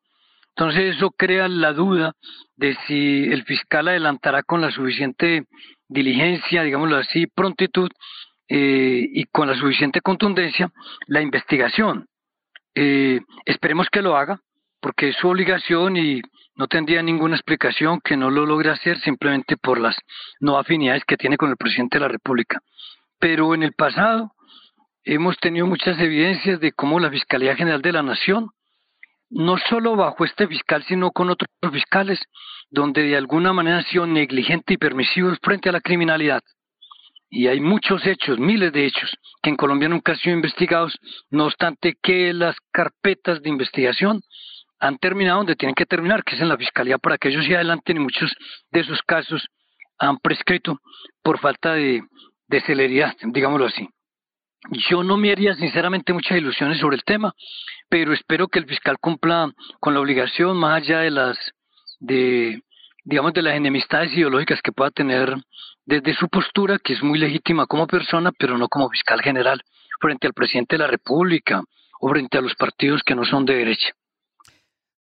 Entonces 0.56 0.96
eso 0.96 1.10
crea 1.10 1.46
la 1.46 1.72
duda 1.72 2.14
de 2.56 2.76
si 2.86 3.24
el 3.24 3.44
fiscal 3.44 3.86
adelantará 3.86 4.42
con 4.42 4.60
la 4.60 4.72
suficiente 4.72 5.44
diligencia, 5.88 6.64
digámoslo 6.64 6.96
así, 6.96 7.26
prontitud 7.28 7.88
eh, 8.48 9.06
y 9.12 9.24
con 9.26 9.46
la 9.46 9.54
suficiente 9.54 10.00
contundencia 10.00 10.70
la 11.06 11.20
investigación. 11.20 12.06
Eh, 12.74 13.20
esperemos 13.44 13.88
que 13.88 14.02
lo 14.02 14.16
haga, 14.16 14.40
porque 14.80 15.10
es 15.10 15.16
su 15.16 15.28
obligación 15.28 15.96
y 15.96 16.22
no 16.56 16.66
tendría 16.66 17.02
ninguna 17.02 17.36
explicación 17.36 18.00
que 18.02 18.16
no 18.16 18.30
lo 18.30 18.44
logre 18.44 18.70
hacer 18.70 18.98
simplemente 19.00 19.56
por 19.56 19.78
las 19.78 19.96
no 20.40 20.58
afinidades 20.58 21.04
que 21.04 21.16
tiene 21.16 21.36
con 21.36 21.50
el 21.50 21.56
presidente 21.56 21.98
de 21.98 22.02
la 22.02 22.08
República. 22.08 22.60
Pero 23.18 23.54
en 23.54 23.62
el 23.62 23.72
pasado 23.72 24.32
hemos 25.04 25.36
tenido 25.38 25.66
muchas 25.66 25.98
evidencias 25.98 26.60
de 26.60 26.72
cómo 26.72 27.00
la 27.00 27.10
Fiscalía 27.10 27.56
General 27.56 27.82
de 27.82 27.92
la 27.92 28.02
Nación, 28.02 28.50
no 29.30 29.58
solo 29.58 29.96
bajo 29.96 30.24
este 30.24 30.46
fiscal, 30.46 30.84
sino 30.84 31.10
con 31.10 31.30
otros 31.30 31.50
fiscales, 31.72 32.20
donde 32.70 33.02
de 33.02 33.16
alguna 33.16 33.52
manera 33.52 33.78
han 33.78 33.84
sido 33.84 34.06
negligentes 34.06 34.74
y 34.74 34.78
permisivos 34.78 35.38
frente 35.42 35.68
a 35.68 35.72
la 35.72 35.80
criminalidad. 35.80 36.42
Y 37.30 37.46
hay 37.46 37.60
muchos 37.60 38.06
hechos, 38.06 38.38
miles 38.38 38.72
de 38.72 38.86
hechos, 38.86 39.10
que 39.42 39.50
en 39.50 39.56
Colombia 39.56 39.88
nunca 39.88 40.12
han 40.12 40.18
sido 40.18 40.36
investigados, 40.36 40.98
no 41.30 41.44
obstante 41.44 41.96
que 42.02 42.32
las 42.32 42.56
carpetas 42.72 43.42
de 43.42 43.50
investigación 43.50 44.22
han 44.80 44.98
terminado 44.98 45.38
donde 45.38 45.56
tienen 45.56 45.74
que 45.74 45.86
terminar, 45.86 46.24
que 46.24 46.36
es 46.36 46.40
en 46.40 46.48
la 46.48 46.56
Fiscalía, 46.56 46.98
para 46.98 47.18
que 47.18 47.28
ellos 47.28 47.44
se 47.44 47.56
adelanten 47.56 47.96
y 47.96 48.00
muchos 48.00 48.34
de 48.70 48.80
esos 48.80 49.02
casos 49.02 49.46
han 49.98 50.18
prescrito 50.18 50.78
por 51.22 51.38
falta 51.40 51.74
de, 51.74 52.02
de 52.48 52.60
celeridad, 52.62 53.14
digámoslo 53.22 53.66
así. 53.66 53.88
Yo 54.90 55.04
no 55.04 55.16
me 55.16 55.30
haría 55.30 55.54
sinceramente 55.54 56.12
muchas 56.12 56.38
ilusiones 56.38 56.78
sobre 56.78 56.96
el 56.96 57.04
tema, 57.04 57.32
pero 57.88 58.12
espero 58.12 58.48
que 58.48 58.58
el 58.58 58.66
fiscal 58.66 58.98
cumpla 58.98 59.52
con 59.80 59.94
la 59.94 60.00
obligación 60.00 60.56
más 60.56 60.82
allá 60.82 61.00
de 61.00 61.10
las 61.10 61.38
de 62.00 62.62
digamos 63.04 63.32
de 63.32 63.42
las 63.42 63.54
enemistades 63.54 64.12
ideológicas 64.12 64.60
que 64.62 64.72
pueda 64.72 64.90
tener 64.90 65.34
desde 65.86 66.14
su 66.14 66.28
postura, 66.28 66.78
que 66.78 66.92
es 66.92 67.02
muy 67.02 67.18
legítima 67.18 67.66
como 67.66 67.86
persona, 67.86 68.32
pero 68.38 68.58
no 68.58 68.68
como 68.68 68.90
fiscal 68.90 69.22
general, 69.22 69.62
frente 69.98 70.26
al 70.26 70.34
presidente 70.34 70.76
de 70.76 70.82
la 70.82 70.88
República 70.88 71.62
o 72.00 72.10
frente 72.10 72.36
a 72.36 72.42
los 72.42 72.54
partidos 72.54 73.02
que 73.02 73.14
no 73.14 73.24
son 73.24 73.46
de 73.46 73.54
derecha. 73.54 73.88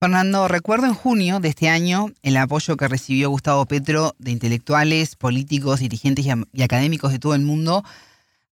Fernando, 0.03 0.49
recuerdo 0.49 0.85
en 0.87 0.95
junio 0.95 1.39
de 1.39 1.47
este 1.47 1.69
año 1.69 2.11
el 2.23 2.35
apoyo 2.35 2.75
que 2.75 2.89
recibió 2.89 3.29
Gustavo 3.29 3.65
Petro 3.65 4.17
de 4.19 4.31
intelectuales, 4.31 5.15
políticos, 5.15 5.79
dirigentes 5.79 6.25
y 6.25 6.61
académicos 6.61 7.13
de 7.13 7.19
todo 7.19 7.35
el 7.35 7.41
mundo 7.41 7.85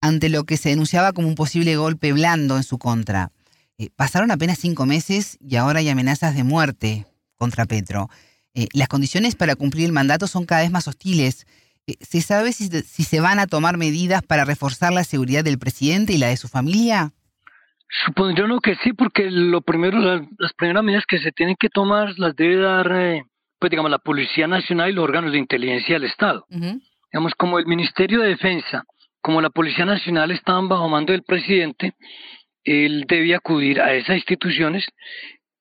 ante 0.03 0.29
lo 0.29 0.45
que 0.45 0.59
se 0.59 0.69
denunciaba 0.69 1.15
como 1.15 1.27
un 1.27 1.35
posible 1.35 1.75
golpe 1.77 2.13
blando 2.13 2.59
en 2.59 2.65
su 2.65 2.77
contra. 2.77 3.33
Eh, 3.79 3.89
pasaron 3.97 4.31
apenas 4.31 4.59
cinco 4.59 4.85
meses 4.85 5.39
y 5.41 5.57
ahora 5.57 5.79
hay 5.79 5.89
amenazas 5.89 6.35
de 6.35 6.45
muerte 6.45 7.07
contra 7.35 7.65
Petro. 7.65 8.11
Eh, 8.53 8.69
las 8.75 8.89
condiciones 8.89 9.35
para 9.35 9.57
cumplir 9.57 9.87
el 9.87 9.93
mandato 9.93 10.27
son 10.27 10.45
cada 10.45 10.61
vez 10.61 10.71
más 10.71 10.87
hostiles. 10.87 11.47
Eh, 11.87 11.95
¿Se 12.07 12.21
sabe 12.21 12.53
si, 12.53 12.69
si 12.69 13.05
se 13.05 13.21
van 13.21 13.39
a 13.39 13.47
tomar 13.47 13.79
medidas 13.79 14.23
para 14.23 14.45
reforzar 14.45 14.93
la 14.93 15.03
seguridad 15.03 15.45
del 15.45 15.59
presidente 15.59 16.13
y 16.13 16.19
la 16.19 16.27
de 16.27 16.37
su 16.37 16.47
familia? 16.47 17.15
Supondría 17.89 18.47
no 18.47 18.61
que 18.61 18.77
sí, 18.77 18.93
porque 18.93 19.31
lo 19.31 19.63
primero, 19.63 19.99
las, 19.99 20.53
primeras 20.55 20.85
medidas 20.85 21.07
que 21.07 21.19
se 21.19 21.33
tienen 21.33 21.57
que 21.59 21.71
tomar 21.71 22.19
las 22.19 22.37
debe 22.37 22.57
dar, 22.57 23.23
pues 23.59 23.71
digamos, 23.71 23.91
la 23.91 23.99
Policía 23.99 24.47
Nacional 24.47 24.91
y 24.91 24.93
los 24.93 25.05
órganos 25.05 25.33
de 25.33 25.39
inteligencia 25.39 25.95
del 25.95 26.05
Estado. 26.05 26.45
Digamos, 26.51 27.35
como 27.35 27.59
el 27.59 27.67
Ministerio 27.67 28.21
de 28.21 28.29
Defensa, 28.29 28.85
como 29.23 29.41
la 29.41 29.51
Policía 29.51 29.87
Nacional 29.87 30.31
estaban 30.31 30.69
bajo 30.69 30.89
mando 30.89 31.13
del 31.13 31.23
presidente, 31.23 31.95
él 32.65 33.07
debe 33.09 33.35
acudir 33.35 33.81
a 33.81 33.95
esas 33.95 34.17
instituciones 34.17 34.87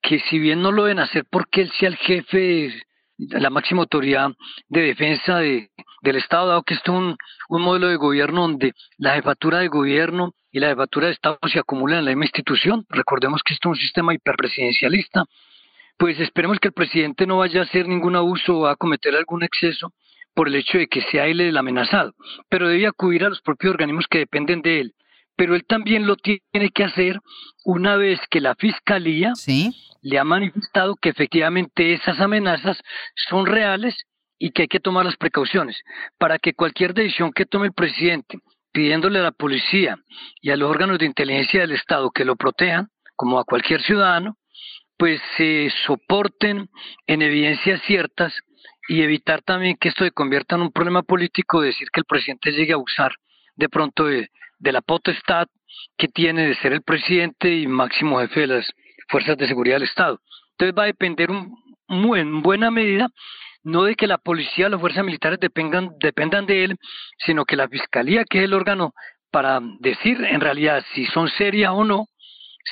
que 0.01 0.19
si 0.19 0.39
bien 0.39 0.61
no 0.61 0.71
lo 0.71 0.83
deben 0.83 0.99
hacer 0.99 1.25
porque 1.29 1.61
él 1.61 1.71
sea 1.79 1.89
el 1.89 1.97
jefe, 1.97 2.73
la 3.17 3.49
máxima 3.49 3.81
autoridad 3.81 4.31
de 4.67 4.81
defensa 4.81 5.39
de, 5.39 5.69
del 6.01 6.17
Estado, 6.17 6.49
dado 6.49 6.63
que 6.63 6.73
esto 6.73 6.91
es 6.91 6.97
un, 6.97 7.17
un 7.49 7.61
modelo 7.61 7.87
de 7.87 7.95
gobierno 7.95 8.41
donde 8.41 8.73
la 8.97 9.15
jefatura 9.15 9.59
de 9.59 9.69
gobierno 9.69 10.33
y 10.57 10.59
la 10.59 10.69
jefatura 10.69 11.07
de 11.07 11.13
Estado 11.13 11.37
se 11.51 11.59
acumulan 11.59 11.99
en 11.99 12.05
la 12.05 12.11
misma 12.11 12.25
institución. 12.25 12.83
Recordemos 12.89 13.43
que 13.43 13.53
esto 13.53 13.69
es 13.69 13.77
un 13.77 13.81
sistema 13.81 14.13
hiperpresidencialista. 14.15 15.25
Pues 15.97 16.19
esperemos 16.19 16.59
que 16.59 16.69
el 16.69 16.73
presidente 16.73 17.27
no 17.27 17.37
vaya 17.37 17.61
a 17.61 17.63
hacer 17.63 17.87
ningún 17.87 18.15
abuso 18.15 18.57
o 18.57 18.67
a 18.67 18.75
cometer 18.75 19.15
algún 19.15 19.43
exceso 19.43 19.93
por 20.33 20.47
el 20.47 20.55
hecho 20.55 20.79
de 20.79 20.87
que 20.87 21.01
sea 21.03 21.27
él 21.27 21.41
el 21.41 21.57
amenazado, 21.57 22.13
pero 22.49 22.69
debe 22.69 22.87
acudir 22.87 23.23
a 23.23 23.29
los 23.29 23.41
propios 23.41 23.71
organismos 23.71 24.05
que 24.09 24.19
dependen 24.19 24.61
de 24.61 24.81
él 24.81 24.93
pero 25.39 25.53
él 25.53 25.65
también 25.67 26.07
lo 26.07 26.15
tiene 26.15 26.71
que 26.73 26.83
hacer 26.83 27.19
una 27.63 27.95
vez 27.95 28.19
que 28.31 28.41
la 28.41 28.55
fiscalía 28.55 29.33
le 30.01 30.17
ha 30.17 30.23
manifestado 30.23 30.95
que 30.95 31.09
efectivamente 31.09 31.93
esas 31.93 32.19
amenazas 32.19 32.81
son 33.29 33.45
reales 33.45 33.95
y 34.39 34.49
que 34.49 34.63
hay 34.63 34.67
que 34.67 34.79
tomar 34.79 35.05
las 35.05 35.15
precauciones 35.15 35.77
para 36.17 36.39
que 36.39 36.55
cualquier 36.55 36.95
decisión 36.95 37.31
que 37.31 37.45
tome 37.45 37.67
el 37.67 37.73
presidente 37.73 38.39
pidiéndole 38.71 39.19
a 39.19 39.23
la 39.23 39.31
policía 39.31 39.97
y 40.41 40.51
a 40.51 40.57
los 40.57 40.69
órganos 40.69 40.99
de 40.99 41.05
inteligencia 41.05 41.61
del 41.61 41.71
Estado 41.71 42.11
que 42.11 42.25
lo 42.25 42.35
protejan, 42.35 42.89
como 43.15 43.39
a 43.39 43.45
cualquier 43.45 43.81
ciudadano, 43.81 44.37
pues 44.97 45.21
se 45.37 45.71
soporten 45.85 46.69
en 47.05 47.21
evidencias 47.21 47.81
ciertas 47.83 48.33
y 48.87 49.01
evitar 49.01 49.41
también 49.41 49.77
que 49.79 49.89
esto 49.89 50.03
se 50.03 50.11
convierta 50.11 50.55
en 50.55 50.61
un 50.61 50.71
problema 50.71 51.03
político, 51.03 51.61
decir 51.61 51.89
que 51.91 51.99
el 51.99 52.05
presidente 52.05 52.51
llegue 52.51 52.73
a 52.73 52.77
usar 52.77 53.11
de 53.55 53.69
pronto 53.69 54.05
de, 54.05 54.29
la 54.59 54.81
potestad 54.81 55.47
que 55.97 56.07
tiene 56.07 56.47
de 56.47 56.55
ser 56.55 56.73
el 56.73 56.81
presidente 56.81 57.53
y 57.53 57.67
máximo 57.67 58.19
jefe 58.19 58.41
de 58.41 58.47
las 58.47 58.71
fuerzas 59.09 59.37
de 59.37 59.47
seguridad 59.47 59.75
del 59.75 59.87
Estado. 59.87 60.19
Entonces 60.51 60.75
va 60.77 60.83
a 60.83 60.87
depender 60.87 61.29
un, 61.29 61.55
en 61.89 62.41
buena 62.41 62.71
medida 62.71 63.09
no 63.67 63.83
de 63.83 63.95
que 63.95 64.07
la 64.07 64.17
policía 64.17 64.69
las 64.69 64.79
fuerzas 64.79 65.03
militares 65.03 65.39
dependan, 65.41 65.89
dependan 65.99 66.45
de 66.45 66.63
él, 66.63 66.77
sino 67.25 67.43
que 67.43 67.57
la 67.57 67.67
fiscalía, 67.67 68.23
que 68.23 68.37
es 68.37 68.45
el 68.45 68.53
órgano 68.53 68.93
para 69.29 69.59
decir 69.81 70.23
en 70.23 70.39
realidad 70.39 70.85
si 70.95 71.05
son 71.07 71.27
serias 71.27 71.73
o 71.73 71.83
no, 71.83 72.05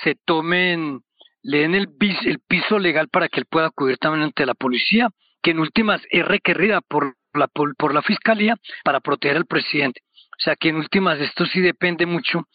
se 0.04 0.16
tomen, 0.24 1.02
le 1.44 1.60
den 1.60 1.76
el, 1.76 1.90
el 2.24 2.40
piso 2.48 2.80
legal 2.80 3.10
para 3.10 3.28
que 3.28 3.42
él 3.42 3.46
pueda 3.46 3.68
acudir 3.68 3.98
también 3.98 4.24
ante 4.24 4.46
la 4.46 4.54
policía, 4.54 5.10
que 5.44 5.52
en 5.52 5.60
últimas 5.60 6.02
es 6.12 6.26
requerida 6.26 6.80
por 6.80 7.16
la, 7.34 7.50
por 7.50 7.94
la 7.94 8.02
fiscalía 8.02 8.56
para 8.86 9.02
proteger 9.02 9.36
al 9.36 9.46
presidente. 9.46 10.00
O 10.32 10.40
sea 10.40 10.56
que 10.56 10.70
en 10.70 10.78
últimas 10.78 11.20
esto 11.20 11.46
sí 11.46 11.60
depende 11.60 12.06
mucho 12.06 12.48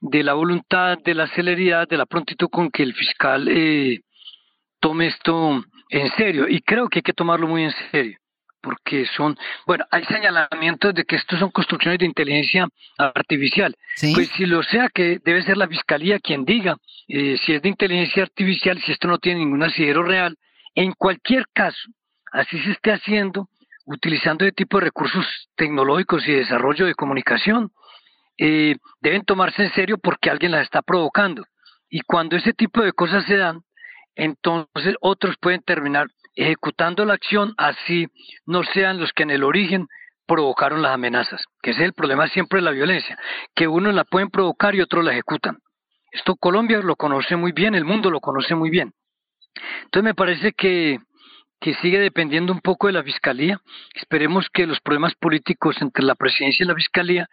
de 0.00 0.22
la 0.22 0.34
voluntad, 0.34 0.98
de 1.04 1.14
la 1.14 1.26
celeridad, 1.34 1.88
de 1.88 1.96
la 1.96 2.06
prontitud 2.06 2.48
con 2.48 2.70
que 2.70 2.84
el 2.84 2.94
fiscal 2.94 3.48
eh, 3.48 4.02
tome 4.78 5.08
esto 5.08 5.64
en 5.88 6.10
serio. 6.12 6.48
Y 6.48 6.60
creo 6.60 6.88
que 6.88 6.98
hay 6.98 7.02
que 7.02 7.12
tomarlo 7.12 7.46
muy 7.46 7.64
en 7.64 7.72
serio, 7.90 8.18
porque 8.60 9.06
son, 9.16 9.36
bueno, 9.66 9.84
hay 9.90 10.04
señalamientos 10.04 10.94
de 10.94 11.04
que 11.04 11.16
estos 11.16 11.38
son 11.38 11.50
construcciones 11.50 11.98
de 11.98 12.06
inteligencia 12.06 12.68
artificial. 12.96 13.74
Pues 14.14 14.28
si 14.36 14.46
lo 14.46 14.62
sea, 14.62 14.88
que 14.88 15.20
debe 15.24 15.42
ser 15.42 15.56
la 15.56 15.68
fiscalía 15.68 16.18
quien 16.18 16.44
diga 16.44 16.76
eh, 17.08 17.38
si 17.44 17.54
es 17.54 17.62
de 17.62 17.68
inteligencia 17.68 18.22
artificial, 18.22 18.80
si 18.82 18.92
esto 18.92 19.08
no 19.08 19.18
tiene 19.18 19.40
ningún 19.40 19.62
asidero 19.62 20.02
real. 20.02 20.36
En 20.74 20.92
cualquier 20.92 21.46
caso, 21.52 21.88
así 22.32 22.58
se 22.60 22.72
esté 22.72 22.92
haciendo, 22.92 23.48
utilizando 23.86 24.44
este 24.44 24.64
tipo 24.64 24.78
de 24.78 24.84
recursos 24.84 25.26
tecnológicos 25.56 26.26
y 26.28 26.32
desarrollo 26.32 26.86
de 26.86 26.94
comunicación, 26.94 27.72
eh, 28.36 28.76
deben 29.00 29.24
tomarse 29.24 29.64
en 29.64 29.72
serio 29.72 29.98
porque 29.98 30.30
alguien 30.30 30.52
las 30.52 30.62
está 30.62 30.82
provocando. 30.82 31.44
Y 31.90 32.02
cuando 32.02 32.36
ese 32.36 32.52
tipo 32.52 32.82
de 32.82 32.92
cosas 32.92 33.24
se 33.24 33.36
dan, 33.36 33.62
entonces 34.18 34.96
otros 35.00 35.36
pueden 35.40 35.62
terminar 35.62 36.08
ejecutando 36.34 37.04
la 37.04 37.14
acción 37.14 37.54
así 37.56 38.08
no 38.46 38.62
sean 38.64 39.00
los 39.00 39.12
que 39.12 39.22
en 39.22 39.30
el 39.30 39.44
origen 39.44 39.86
provocaron 40.26 40.82
las 40.82 40.92
amenazas, 40.92 41.46
que 41.62 41.70
ese 41.70 41.80
es 41.80 41.86
el 41.86 41.92
problema 41.94 42.28
siempre 42.28 42.58
de 42.58 42.64
la 42.64 42.72
violencia, 42.72 43.16
que 43.54 43.66
unos 43.66 43.94
la 43.94 44.04
pueden 44.04 44.28
provocar 44.28 44.74
y 44.74 44.82
otros 44.82 45.04
la 45.04 45.12
ejecutan. 45.12 45.58
Esto 46.12 46.36
Colombia 46.36 46.80
lo 46.80 46.96
conoce 46.96 47.36
muy 47.36 47.52
bien, 47.52 47.74
el 47.74 47.84
mundo 47.84 48.10
lo 48.10 48.20
conoce 48.20 48.54
muy 48.54 48.70
bien. 48.70 48.92
Entonces 49.84 50.04
me 50.04 50.14
parece 50.14 50.52
que 50.52 50.98
que 51.60 51.74
sigue 51.74 51.98
dependiendo 51.98 52.52
un 52.52 52.60
poco 52.60 52.86
de 52.86 52.92
la 52.92 53.02
Fiscalía. 53.02 53.60
Esperemos 53.94 54.48
que 54.52 54.66
los 54.66 54.80
problemas 54.80 55.14
políticos 55.16 55.76
entre 55.80 56.04
la 56.04 56.14
presidencia 56.14 56.64
y 56.64 56.68
la 56.68 56.74
Fiscalía 56.74 57.28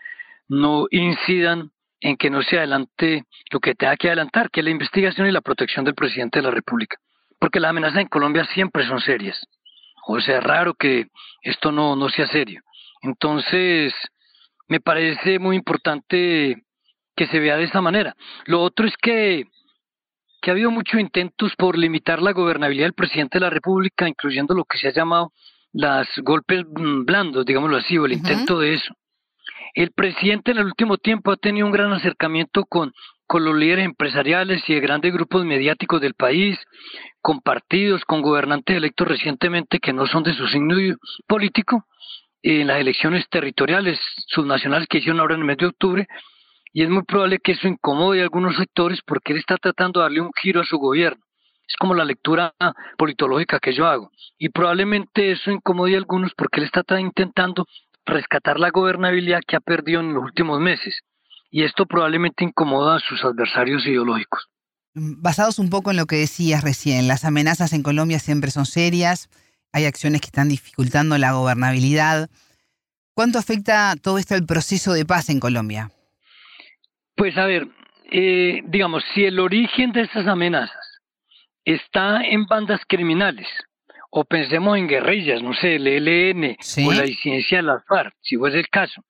no 0.48 0.88
incidan 0.90 1.72
en 2.02 2.18
que 2.18 2.30
no 2.30 2.42
se 2.42 2.58
adelante 2.58 3.24
lo 3.52 3.60
que 3.60 3.76
tenga 3.76 3.96
que 3.96 4.08
adelantar, 4.08 4.50
que 4.50 4.60
es 4.60 4.64
la 4.64 4.72
investigación 4.72 5.28
y 5.28 5.32
la 5.32 5.42
protección 5.42 5.86
del 5.86 5.96
presidente 5.96 6.40
de 6.40 6.44
la 6.44 6.52
República. 6.52 6.98
Porque 7.40 7.60
las 7.60 7.70
amenazas 7.70 8.02
en 8.02 8.08
Colombia 8.08 8.46
siempre 8.54 8.86
son 8.88 9.00
serias. 9.02 9.40
O 10.08 10.20
sea, 10.20 10.38
es 10.38 10.44
raro 10.44 10.74
que 10.74 11.08
esto 11.42 11.72
no, 11.72 11.96
no 11.96 12.10
sea 12.10 12.28
serio. 12.28 12.62
Entonces, 13.02 13.94
me 14.68 14.80
parece 14.80 15.40
muy 15.40 15.56
importante 15.56 16.64
que 17.16 17.28
se 17.28 17.40
vea 17.40 17.58
de 17.58 17.64
esa 17.64 17.82
manera. 17.82 18.16
Lo 18.46 18.62
otro 18.62 18.88
es 18.88 18.96
que 18.98 19.46
que 20.46 20.52
ha 20.52 20.54
habido 20.54 20.70
muchos 20.70 21.02
intentos 21.02 21.56
por 21.58 21.76
limitar 21.76 22.22
la 22.22 22.32
gobernabilidad 22.32 22.86
del 22.86 22.94
presidente 22.94 23.40
de 23.40 23.46
la 23.46 23.50
República, 23.50 24.08
incluyendo 24.08 24.54
lo 24.54 24.64
que 24.64 24.78
se 24.78 24.90
ha 24.90 24.94
llamado 24.94 25.34
los 25.74 26.08
golpes 26.18 26.64
mm, 26.68 27.04
blandos, 27.04 27.48
digámoslo 27.48 27.78
así, 27.78 27.98
o 27.98 28.06
el 28.06 28.14
intento 28.14 28.60
de 28.60 28.76
eso. 28.76 28.94
El 29.76 29.92
presidente 29.92 30.52
en 30.52 30.60
el 30.60 30.68
último 30.68 30.98
tiempo 30.98 31.34
ha 31.34 31.36
tenido 31.36 31.66
un 31.66 31.74
gran 31.74 31.92
acercamiento 31.92 32.64
con, 32.64 32.94
con 33.28 33.44
los 33.44 33.54
líderes 33.54 33.84
empresariales 33.84 34.64
y 34.70 34.74
de 34.74 34.80
grandes 34.80 35.14
grupos 35.14 35.44
mediáticos 35.44 36.00
del 36.00 36.14
país, 36.14 36.58
con 37.22 37.42
partidos, 37.42 38.06
con 38.06 38.22
gobernantes 38.22 38.78
electos 38.78 39.06
recientemente 39.06 39.80
que 39.80 39.92
no 39.92 40.08
son 40.08 40.24
de 40.24 40.34
su 40.34 40.48
signo 40.48 40.78
político, 41.28 41.84
en 42.42 42.68
las 42.68 42.80
elecciones 42.80 43.28
territoriales 43.30 44.00
subnacionales 44.28 44.88
que 44.88 45.00
hicieron 45.00 45.20
ahora 45.20 45.36
en 45.36 45.42
el 45.42 45.48
mes 45.48 45.58
de 45.58 45.66
octubre, 45.66 46.08
y 46.72 46.84
es 46.84 46.90
muy 46.90 47.04
probable 47.04 47.40
que 47.40 47.52
eso 47.52 47.68
incomode 47.68 48.22
a 48.22 48.24
algunos 48.24 48.56
sectores 48.56 49.02
porque 49.06 49.34
él 49.34 49.40
está 49.40 49.58
tratando 49.58 50.00
de 50.00 50.04
darle 50.06 50.22
un 50.22 50.32
giro 50.42 50.62
a 50.62 50.66
su 50.66 50.78
gobierno. 50.78 51.22
Es 51.68 51.76
como 51.78 51.96
la 51.96 52.06
lectura 52.06 52.54
politológica 52.98 53.60
que 53.60 53.74
yo 53.74 53.88
hago. 53.88 54.12
Y 54.38 54.50
probablemente 54.50 55.32
eso 55.32 55.52
incomode 55.52 55.96
a 55.96 55.98
algunos 55.98 56.34
porque 56.36 56.60
él 56.60 56.66
está 56.68 57.00
intentando 57.00 57.66
rescatar 58.06 58.60
la 58.60 58.70
gobernabilidad 58.70 59.42
que 59.48 59.56
ha 59.56 59.60
perdido 59.60 60.02
en 60.02 60.14
los 60.14 60.24
últimos 60.24 60.60
meses. 60.60 60.96
Y 61.52 61.64
esto 61.64 61.86
probablemente 61.86 62.44
incomoda 62.44 62.98
a 62.98 63.00
sus 63.00 63.24
adversarios 63.24 63.86
ideológicos. 63.86 64.48
Basados 64.94 65.60
un 65.60 65.70
poco 65.70 65.92
en 65.92 65.98
lo 65.98 66.06
que 66.06 66.16
decías 66.16 66.64
recién, 66.64 67.08
las 67.08 67.26
amenazas 67.26 67.74
en 67.74 67.84
Colombia 67.84 68.20
siempre 68.20 68.50
son 68.52 68.66
serias, 68.66 69.30
hay 69.74 69.86
acciones 69.86 70.22
que 70.22 70.28
están 70.28 70.48
dificultando 70.48 71.18
la 71.18 71.34
gobernabilidad. 71.34 72.30
¿Cuánto 73.14 73.40
afecta 73.40 73.96
todo 74.02 74.18
esto 74.18 74.36
al 74.36 74.46
proceso 74.46 74.94
de 74.94 75.06
paz 75.06 75.30
en 75.30 75.42
Colombia? 75.42 75.92
Pues 77.16 77.38
a 77.38 77.46
ver, 77.46 77.68
eh, 78.12 78.62
digamos, 78.68 79.04
si 79.14 79.26
el 79.26 79.40
origen 79.40 79.92
de 79.92 80.04
esas 80.04 80.28
amenazas 80.28 81.02
está 81.66 82.24
en 82.24 82.46
bandas 82.46 82.80
criminales, 82.88 83.48
o 84.18 84.24
pensemos 84.24 84.78
en 84.78 84.88
guerrillas, 84.88 85.44
no 85.44 85.54
sé, 85.54 85.76
el 85.76 85.88
ELN 85.88 86.56
o 86.88 86.94
la 86.94 87.02
disidencia 87.02 87.58
de 87.58 87.64
las 87.64 87.86
FARC, 87.86 88.14
si 88.22 88.38
fuese 88.38 88.60
el 88.60 88.70
caso, 88.70 89.04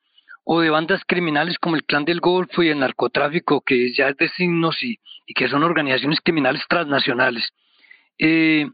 o 0.43 0.61
de 0.61 0.71
bandas 0.71 0.99
criminales 1.05 1.59
como 1.59 1.75
el 1.75 1.83
Clan 1.83 2.05
del 2.05 2.19
Golfo 2.19 2.63
y 2.63 2.69
el 2.69 2.79
narcotráfico, 2.79 3.61
que 3.61 3.93
ya 3.93 4.09
es 4.09 4.17
de 4.17 4.29
signos 4.29 4.81
y, 4.81 4.97
que 5.35 5.47
son 5.47 5.61
organizaciones 5.61 6.21
criminales 6.23 6.63
transnacionales, 6.67 7.47
eh, 8.17 8.67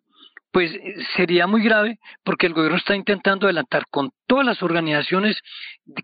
pues 0.53 0.71
sería 1.17 1.47
muy 1.47 1.63
grave 1.63 1.99
porque 2.23 2.47
el 2.47 2.53
gobierno 2.53 2.77
está 2.77 2.95
intentando 2.95 3.47
adelantar 3.47 3.83
con 3.89 4.11
todas 4.25 4.45
las 4.45 4.63
organizaciones 4.63 5.37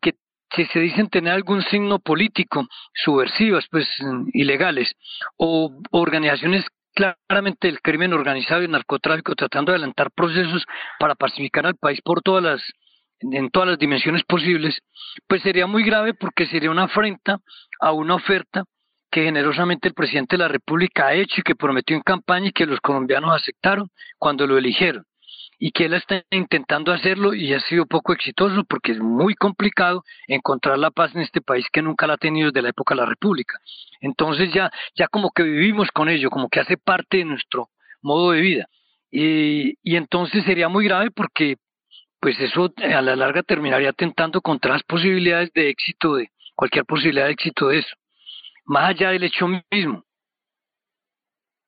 que 0.01 0.15
si 0.55 0.65
se 0.65 0.79
dicen 0.79 1.07
tener 1.07 1.31
algún 1.31 1.61
signo 1.63 1.99
político, 1.99 2.67
subversivas, 2.93 3.65
pues 3.71 3.87
ilegales, 4.33 4.93
o 5.37 5.71
organizaciones 5.91 6.65
claramente 6.97 7.67
del 7.67 7.79
crimen 7.79 8.13
organizado 8.13 8.61
y 8.61 8.65
el 8.65 8.71
narcotráfico 8.71 9.35
tratando 9.35 9.71
de 9.71 9.75
adelantar 9.77 10.09
procesos 10.11 10.65
para 10.99 11.13
pacificar 11.13 11.67
al 11.67 11.75
país 11.75 12.01
por 12.01 12.21
todas 12.23 12.43
las 12.43 12.61
en 13.19 13.49
todas 13.49 13.69
las 13.69 13.79
dimensiones 13.79 14.23
posibles, 14.23 14.79
pues 15.27 15.41
sería 15.41 15.65
muy 15.65 15.83
grave 15.83 16.13
porque 16.13 16.45
sería 16.45 16.69
una 16.69 16.83
afrenta 16.83 17.39
a 17.79 17.91
una 17.91 18.13
oferta 18.13 18.63
que 19.11 19.23
generosamente 19.23 19.87
el 19.87 19.95
presidente 19.95 20.37
de 20.37 20.43
la 20.43 20.47
República 20.47 21.07
ha 21.07 21.13
hecho 21.13 21.41
y 21.41 21.43
que 21.43 21.55
prometió 21.55 21.95
en 21.95 22.03
campaña 22.03 22.47
y 22.47 22.51
que 22.51 22.67
los 22.67 22.79
colombianos 22.79 23.33
aceptaron 23.33 23.89
cuando 24.19 24.45
lo 24.45 24.57
eligieron 24.57 25.03
y 25.59 25.71
que 25.71 25.85
él 25.85 25.93
está 25.93 26.23
intentando 26.29 26.91
hacerlo 26.91 27.33
y 27.33 27.53
ha 27.53 27.59
sido 27.61 27.85
poco 27.85 28.13
exitoso 28.13 28.63
porque 28.63 28.91
es 28.91 28.99
muy 28.99 29.33
complicado 29.33 30.03
encontrar 30.27 30.77
la 30.77 30.91
paz 30.91 31.15
en 31.15 31.21
este 31.21 31.41
país 31.41 31.65
que 31.71 31.81
nunca 31.81 32.05
la 32.05 32.13
ha 32.13 32.17
tenido 32.17 32.51
desde 32.51 32.61
la 32.61 32.69
época 32.69 32.93
de 32.93 33.01
la 33.01 33.07
República. 33.07 33.59
Entonces 33.99 34.53
ya, 34.53 34.71
ya 34.95 35.07
como 35.07 35.31
que 35.31 35.43
vivimos 35.43 35.89
con 35.91 36.09
ello, 36.09 36.29
como 36.29 36.49
que 36.49 36.59
hace 36.59 36.77
parte 36.77 37.17
de 37.17 37.25
nuestro 37.25 37.69
modo 38.01 38.31
de 38.31 38.41
vida. 38.41 38.67
Y, 39.09 39.77
y 39.81 39.95
entonces 39.95 40.43
sería 40.45 40.69
muy 40.69 40.85
grave 40.85 41.09
porque 41.11 41.55
pues 42.19 42.39
eso 42.39 42.71
a 42.77 43.01
la 43.01 43.15
larga 43.15 43.41
terminaría 43.41 43.89
atentando 43.89 44.41
contra 44.41 44.73
las 44.73 44.83
posibilidades 44.83 45.51
de 45.53 45.69
éxito, 45.69 46.15
de 46.15 46.29
cualquier 46.55 46.85
posibilidad 46.85 47.25
de 47.25 47.31
éxito 47.31 47.69
de 47.69 47.79
eso. 47.79 47.95
Más 48.65 48.89
allá 48.89 49.11
del 49.11 49.23
hecho 49.23 49.47
mismo 49.71 50.03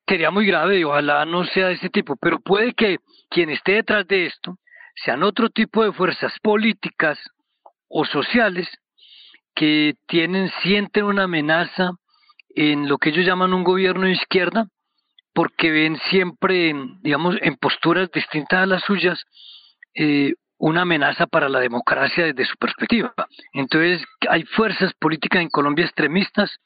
sería 0.08 0.32
muy 0.32 0.46
grave 0.46 0.80
y 0.80 0.84
ojalá 0.84 1.24
no 1.26 1.46
sea 1.46 1.68
de 1.68 1.76
ese 1.76 1.90
tipo, 1.90 2.16
pero 2.16 2.40
puede 2.40 2.74
que 2.74 2.98
quien 3.30 3.50
esté 3.50 3.74
detrás 3.74 4.08
de 4.08 4.26
esto 4.26 4.58
sean 5.04 5.24
otro 5.24 5.50
tipo 5.50 5.84
de 5.84 5.94
fuerzas 5.94 6.34
políticas 6.42 7.18
o 7.88 8.06
sociales 8.06 8.68
que 9.56 9.96
tienen, 10.08 10.52
sienten 10.62 11.06
una 11.06 11.24
amenaza 11.24 11.92
en 12.56 12.88
lo 12.88 12.98
que 12.98 13.10
ellos 13.10 13.26
llaman 13.26 13.54
un 13.54 13.64
gobierno 13.64 14.06
de 14.06 14.14
izquierda, 14.14 14.68
porque 15.34 15.72
ven 15.72 15.98
siempre, 16.10 16.74
digamos, 17.02 17.36
en 17.42 17.56
posturas 17.56 18.12
distintas 18.12 18.64
a 18.64 18.66
las 18.66 18.84
suyas, 18.84 19.24
eh, 19.94 20.34
una 20.58 20.82
amenaza 20.82 21.26
para 21.28 21.48
la 21.48 21.60
democracia 21.60 22.26
desde 22.26 22.46
su 22.46 22.58
perspectiva. 22.58 23.14
Entonces, 23.54 24.04
hay 24.30 24.44
fuerzas 24.44 24.94
políticas 25.00 25.42
en 25.42 25.50
Colombia 25.50 25.86
extremistas 25.86 26.58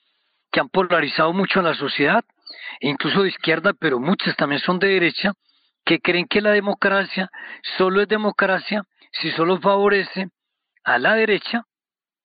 que 0.52 0.60
han 0.60 0.70
polarizado 0.70 1.34
mucho 1.34 1.60
a 1.60 1.64
la 1.64 1.76
sociedad 1.76 2.24
incluso 2.80 3.24
de 3.24 3.30
izquierda, 3.30 3.74
pero 3.74 4.00
muchas 4.00 4.36
también 4.36 4.62
son 4.62 4.80
de 4.80 4.88
derecha, 4.88 5.34
que 5.86 6.00
creen 6.00 6.28
que 6.28 6.42
la 6.42 6.52
democracia 6.52 7.30
solo 7.78 8.02
es 8.02 8.08
democracia 8.08 8.84
si 9.12 9.32
solo 9.32 9.60
favorece 9.60 10.30
a 10.84 10.98
la 10.98 11.16
derecha 11.16 11.66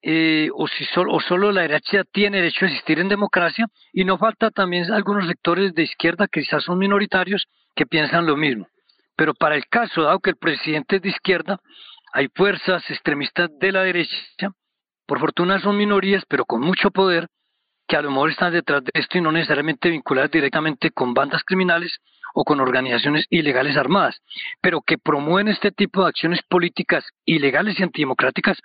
eh, 0.00 0.48
o 0.54 0.68
si 0.68 0.84
solo, 0.86 1.12
o 1.12 1.20
solo 1.20 1.50
la 1.50 1.62
derecha 1.62 2.04
tiene 2.12 2.38
derecho 2.38 2.64
a 2.64 2.68
existir 2.68 3.00
en 3.00 3.08
democracia 3.08 3.66
y 3.92 4.04
no 4.04 4.16
falta 4.16 4.50
también 4.50 4.92
algunos 4.92 5.26
sectores 5.26 5.74
de 5.74 5.82
izquierda 5.82 6.28
que 6.28 6.40
quizás 6.40 6.62
son 6.64 6.78
minoritarios 6.78 7.46
que 7.74 7.86
piensan 7.86 8.26
lo 8.26 8.36
mismo. 8.36 8.68
Pero 9.16 9.34
para 9.34 9.56
el 9.56 9.66
caso, 9.66 10.02
dado 10.02 10.20
que 10.20 10.30
el 10.30 10.36
presidente 10.36 10.96
es 10.96 11.02
de 11.02 11.08
izquierda, 11.08 11.58
hay 12.12 12.28
fuerzas 12.34 12.88
extremistas 12.88 13.50
de 13.58 13.72
la 13.72 13.82
derecha, 13.82 14.52
por 15.06 15.18
fortuna 15.18 15.58
son 15.58 15.76
minorías, 15.76 16.24
pero 16.28 16.44
con 16.44 16.60
mucho 16.60 16.90
poder, 16.90 17.28
que 17.88 17.96
a 17.96 18.02
lo 18.02 18.10
mejor 18.10 18.30
están 18.30 18.52
detrás 18.52 18.84
de 18.84 18.90
esto 18.94 19.18
y 19.18 19.20
no 19.20 19.32
necesariamente 19.32 19.88
vinculadas 19.88 20.30
directamente 20.30 20.90
con 20.90 21.14
bandas 21.14 21.42
criminales 21.42 21.98
o 22.40 22.45
con 22.45 22.61
organizaciones 22.61 23.26
ilegales 23.30 23.76
armadas, 23.76 24.14
pero 24.61 24.80
que 24.80 24.97
promueven 24.97 25.49
este 25.49 25.73
tipo 25.73 26.02
de 26.02 26.11
acciones 26.11 26.38
políticas 26.49 27.02
ilegales 27.25 27.80
y 27.80 27.83
antidemocráticas, 27.83 28.57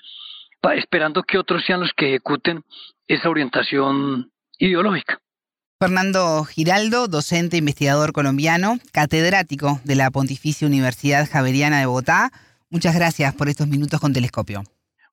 esperando 0.76 1.24
que 1.24 1.40
otros 1.40 1.64
sean 1.66 1.80
los 1.80 1.92
que 1.98 2.10
ejecuten 2.10 2.62
esa 3.08 3.30
orientación 3.30 4.30
ideológica. 4.60 5.18
Fernando 5.80 6.44
Giraldo, 6.44 7.08
docente 7.08 7.58
investigador 7.58 8.14
colombiano, 8.14 8.78
catedrático 8.92 9.82
de 9.84 9.96
la 9.96 10.12
Pontificia 10.12 10.68
Universidad 10.68 11.28
Javeriana 11.28 11.80
de 11.80 11.88
Bogotá, 11.88 12.30
muchas 12.70 12.94
gracias 12.94 13.34
por 13.34 13.50
estos 13.50 13.68
minutos 13.68 14.00
con 14.00 14.14
Telescopio. 14.14 14.62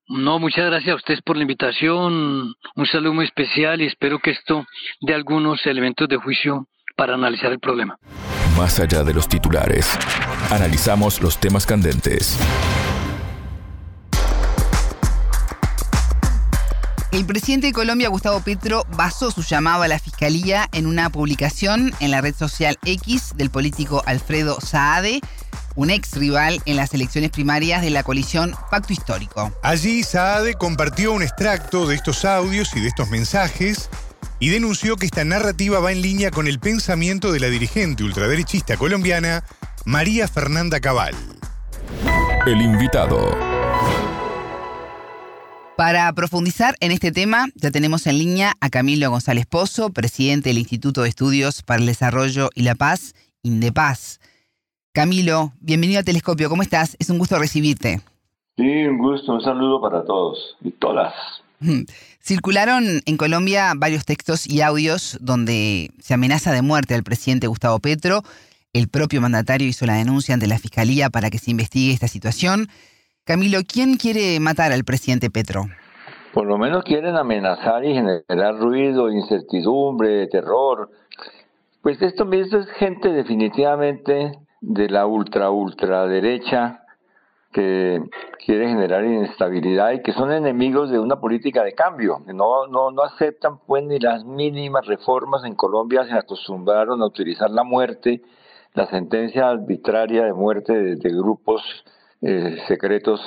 No, 0.06 0.38
muchas 0.38 0.66
gracias 0.66 0.92
a 0.92 0.96
ustedes 0.96 1.22
por 1.22 1.36
la 1.36 1.42
invitación. 1.44 2.54
Un 2.76 2.86
saludo 2.92 3.14
muy 3.14 3.24
especial 3.24 3.80
y 3.80 3.86
espero 3.86 4.18
que 4.18 4.32
esto 4.32 4.66
dé 5.00 5.14
algunos 5.14 5.64
elementos 5.64 6.06
de 6.08 6.18
juicio 6.18 6.68
para 6.94 7.14
analizar 7.14 7.52
el 7.52 7.58
problema. 7.58 7.96
Más 8.56 8.78
allá 8.78 9.02
de 9.04 9.14
los 9.14 9.28
titulares, 9.28 9.86
analizamos 10.50 11.20
los 11.20 11.38
temas 11.38 11.66
candentes. 11.66 12.36
El 17.12 17.26
presidente 17.26 17.68
de 17.68 17.72
Colombia, 17.72 18.08
Gustavo 18.08 18.40
Petro, 18.40 18.86
basó 18.96 19.30
su 19.30 19.42
llamado 19.42 19.82
a 19.82 19.88
la 19.88 19.98
fiscalía 19.98 20.68
en 20.72 20.86
una 20.86 21.10
publicación 21.10 21.92
en 22.00 22.12
la 22.12 22.20
red 22.20 22.34
social 22.34 22.78
X 22.84 23.32
del 23.34 23.50
político 23.50 24.02
Alfredo 24.06 24.58
Saade, 24.60 25.20
un 25.74 25.90
ex 25.90 26.12
rival 26.12 26.60
en 26.66 26.76
las 26.76 26.94
elecciones 26.94 27.30
primarias 27.30 27.82
de 27.82 27.90
la 27.90 28.04
coalición 28.04 28.54
Pacto 28.70 28.92
Histórico. 28.92 29.52
Allí 29.62 30.04
Saade 30.04 30.54
compartió 30.54 31.12
un 31.12 31.22
extracto 31.22 31.86
de 31.86 31.96
estos 31.96 32.24
audios 32.24 32.76
y 32.76 32.80
de 32.80 32.88
estos 32.88 33.08
mensajes 33.10 33.90
y 34.40 34.48
denunció 34.48 34.96
que 34.96 35.06
esta 35.06 35.24
narrativa 35.24 35.78
va 35.78 35.92
en 35.92 36.00
línea 36.00 36.30
con 36.30 36.48
el 36.48 36.58
pensamiento 36.58 37.30
de 37.30 37.40
la 37.40 37.48
dirigente 37.48 38.02
ultraderechista 38.02 38.78
colombiana 38.78 39.44
María 39.84 40.26
Fernanda 40.26 40.80
Cabal. 40.80 41.14
El 42.46 42.62
invitado. 42.62 43.36
Para 45.76 46.12
profundizar 46.14 46.74
en 46.80 46.90
este 46.90 47.12
tema, 47.12 47.46
ya 47.54 47.70
tenemos 47.70 48.06
en 48.06 48.18
línea 48.18 48.54
a 48.60 48.70
Camilo 48.70 49.10
González 49.10 49.46
Pozo, 49.46 49.90
presidente 49.90 50.48
del 50.48 50.58
Instituto 50.58 51.02
de 51.02 51.10
Estudios 51.10 51.62
para 51.62 51.80
el 51.80 51.86
Desarrollo 51.86 52.48
y 52.54 52.62
la 52.62 52.74
Paz, 52.74 53.14
INDEPAZ. 53.42 54.18
Camilo, 54.92 55.52
bienvenido 55.60 56.00
a 56.00 56.02
Telescopio, 56.02 56.48
¿cómo 56.48 56.62
estás? 56.62 56.96
Es 56.98 57.10
un 57.10 57.18
gusto 57.18 57.38
recibirte. 57.38 58.00
Sí, 58.56 58.84
un 58.84 58.98
gusto, 58.98 59.32
un 59.32 59.42
saludo 59.42 59.80
para 59.80 60.04
todos 60.04 60.56
y 60.62 60.70
todas. 60.72 61.14
Circularon 62.22 62.84
en 63.06 63.16
Colombia 63.16 63.72
varios 63.74 64.04
textos 64.04 64.46
y 64.46 64.60
audios 64.60 65.18
donde 65.22 65.90
se 66.00 66.14
amenaza 66.14 66.52
de 66.52 66.60
muerte 66.60 66.94
al 66.94 67.02
presidente 67.02 67.46
Gustavo 67.46 67.78
Petro. 67.78 68.22
El 68.74 68.88
propio 68.88 69.22
mandatario 69.22 69.66
hizo 69.66 69.86
la 69.86 69.94
denuncia 69.94 70.34
ante 70.34 70.46
la 70.46 70.58
Fiscalía 70.58 71.08
para 71.08 71.30
que 71.30 71.38
se 71.38 71.50
investigue 71.50 71.92
esta 71.92 72.08
situación. 72.08 72.68
Camilo, 73.24 73.60
¿quién 73.66 73.96
quiere 73.96 74.38
matar 74.38 74.70
al 74.70 74.84
presidente 74.84 75.30
Petro? 75.30 75.64
Por 76.34 76.46
lo 76.46 76.58
menos 76.58 76.84
quieren 76.84 77.16
amenazar 77.16 77.84
y 77.84 77.94
generar 77.94 78.58
ruido, 78.58 79.10
incertidumbre, 79.10 80.26
terror. 80.28 80.90
Pues 81.82 82.00
esto, 82.02 82.30
esto 82.30 82.58
es 82.58 82.68
gente 82.78 83.08
definitivamente 83.08 84.32
de 84.60 84.88
la 84.90 85.06
ultra 85.06 85.50
ultraderecha 85.50 86.79
que 87.52 88.00
quiere 88.44 88.68
generar 88.68 89.04
inestabilidad 89.04 89.92
y 89.92 90.02
que 90.02 90.12
son 90.12 90.32
enemigos 90.32 90.90
de 90.90 90.98
una 90.98 91.20
política 91.20 91.64
de 91.64 91.72
cambio. 91.72 92.22
No, 92.26 92.66
no, 92.68 92.90
no 92.90 93.02
aceptan 93.02 93.58
pues 93.66 93.84
ni 93.84 93.98
las 93.98 94.24
mínimas 94.24 94.86
reformas. 94.86 95.44
En 95.44 95.56
Colombia 95.56 96.04
se 96.04 96.14
acostumbraron 96.14 97.02
a 97.02 97.06
utilizar 97.06 97.50
la 97.50 97.64
muerte, 97.64 98.22
la 98.74 98.86
sentencia 98.86 99.48
arbitraria 99.48 100.24
de 100.24 100.32
muerte 100.32 100.72
de, 100.72 101.10
grupos 101.10 101.62
eh, 102.22 102.58
secretos 102.68 103.20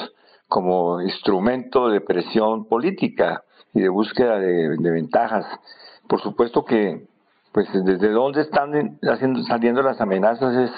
como 0.47 1.01
instrumento 1.01 1.89
de 1.89 1.99
presión 1.99 2.65
política 2.65 3.43
y 3.73 3.81
de 3.81 3.89
búsqueda 3.89 4.39
de, 4.39 4.77
ventajas. 4.77 5.45
Por 6.07 6.21
supuesto 6.21 6.63
que 6.63 7.07
pues 7.51 7.67
desde 7.71 8.09
dónde 8.09 8.41
están 8.41 8.99
haciendo, 9.03 9.43
saliendo 9.43 9.83
las 9.83 10.01
amenazas 10.01 10.55
es 10.55 10.71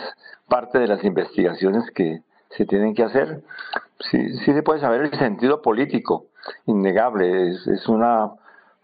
parte 0.48 0.80
de 0.80 0.88
las 0.88 1.04
investigaciones 1.04 1.90
que 1.92 2.22
se 2.50 2.66
tienen 2.66 2.94
que 2.94 3.04
hacer. 3.04 3.44
Sí, 4.12 4.38
sí 4.40 4.54
se 4.54 4.64
puede 4.64 4.80
saber 4.80 5.02
el 5.02 5.18
sentido 5.18 5.62
político, 5.62 6.26
innegable, 6.66 7.50
es, 7.50 7.68
es 7.68 7.88
una 7.88 8.32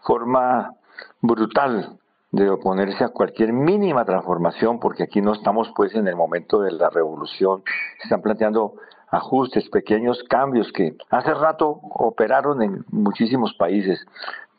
forma 0.00 0.74
brutal 1.20 1.98
de 2.32 2.48
oponerse 2.48 3.04
a 3.04 3.10
cualquier 3.10 3.52
mínima 3.52 4.04
transformación, 4.04 4.80
porque 4.80 5.02
aquí 5.04 5.20
no 5.20 5.34
estamos 5.34 5.70
pues 5.76 5.94
en 5.94 6.08
el 6.08 6.16
momento 6.16 6.60
de 6.60 6.72
la 6.72 6.88
revolución, 6.88 7.62
se 7.98 8.04
están 8.04 8.22
planteando 8.22 8.74
ajustes, 9.10 9.68
pequeños 9.68 10.22
cambios 10.28 10.72
que 10.72 10.96
hace 11.10 11.34
rato 11.34 11.78
operaron 11.92 12.62
en 12.62 12.84
muchísimos 12.90 13.54
países, 13.54 14.04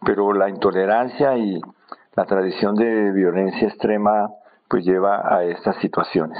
pero 0.05 0.31
la 0.33 0.49
intolerancia 0.49 1.35
y 1.35 1.59
la 2.15 2.25
tradición 2.25 2.75
de 2.75 3.11
violencia 3.11 3.67
extrema 3.67 4.29
pues 4.69 4.85
lleva 4.85 5.35
a 5.35 5.43
estas 5.43 5.75
situaciones. 5.77 6.39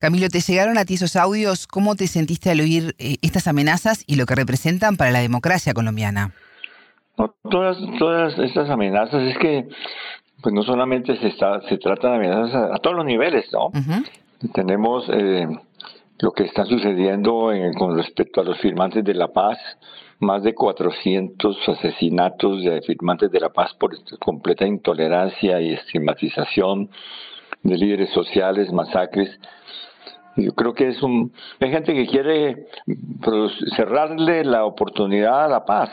Camilo, 0.00 0.30
¿te 0.30 0.40
llegaron 0.40 0.78
a 0.78 0.86
ti 0.86 0.94
esos 0.94 1.14
audios? 1.14 1.66
¿Cómo 1.66 1.94
te 1.94 2.06
sentiste 2.06 2.50
al 2.50 2.60
oír 2.60 2.94
eh, 2.98 3.16
estas 3.20 3.46
amenazas 3.46 4.02
y 4.06 4.16
lo 4.16 4.24
que 4.24 4.34
representan 4.34 4.96
para 4.96 5.10
la 5.10 5.18
democracia 5.18 5.74
colombiana? 5.74 6.32
todas, 7.50 7.76
todas 7.98 8.38
estas 8.38 8.70
amenazas 8.70 9.22
es 9.24 9.36
que 9.36 9.68
pues 10.42 10.54
no 10.54 10.62
solamente 10.62 11.14
se 11.18 11.28
está 11.28 11.60
se 11.68 11.76
trata 11.76 12.08
de 12.08 12.16
amenazas 12.16 12.70
a, 12.72 12.78
todos 12.78 12.96
los 12.96 13.04
niveles, 13.04 13.44
¿no? 13.52 13.70
Tenemos 14.54 15.04
eh, 15.12 15.46
lo 16.20 16.32
que 16.32 16.44
está 16.44 16.64
sucediendo 16.64 17.50
con 17.76 17.94
respecto 17.94 18.40
a 18.40 18.44
los 18.44 18.58
firmantes 18.58 19.04
de 19.04 19.12
la 19.12 19.28
paz, 19.28 19.58
más 20.18 20.42
de 20.42 20.54
400 20.54 21.58
asesinatos 21.68 22.64
de 22.64 22.80
firmantes 22.80 23.30
de 23.30 23.40
la 23.40 23.50
paz 23.50 23.74
por 23.74 23.90
completa 24.18 24.66
intolerancia 24.66 25.60
y 25.60 25.74
estigmatización 25.74 26.88
de 27.62 27.76
líderes 27.76 28.08
sociales, 28.14 28.72
masacres. 28.72 29.28
Yo 30.36 30.52
creo 30.52 30.72
que 30.72 30.88
es 30.88 31.02
un... 31.02 31.32
Hay 31.60 31.70
gente 31.70 31.92
que 31.92 32.06
quiere 32.06 32.66
pues, 33.22 33.52
cerrarle 33.76 34.44
la 34.44 34.64
oportunidad 34.64 35.44
a 35.44 35.48
la 35.48 35.64
paz. 35.64 35.90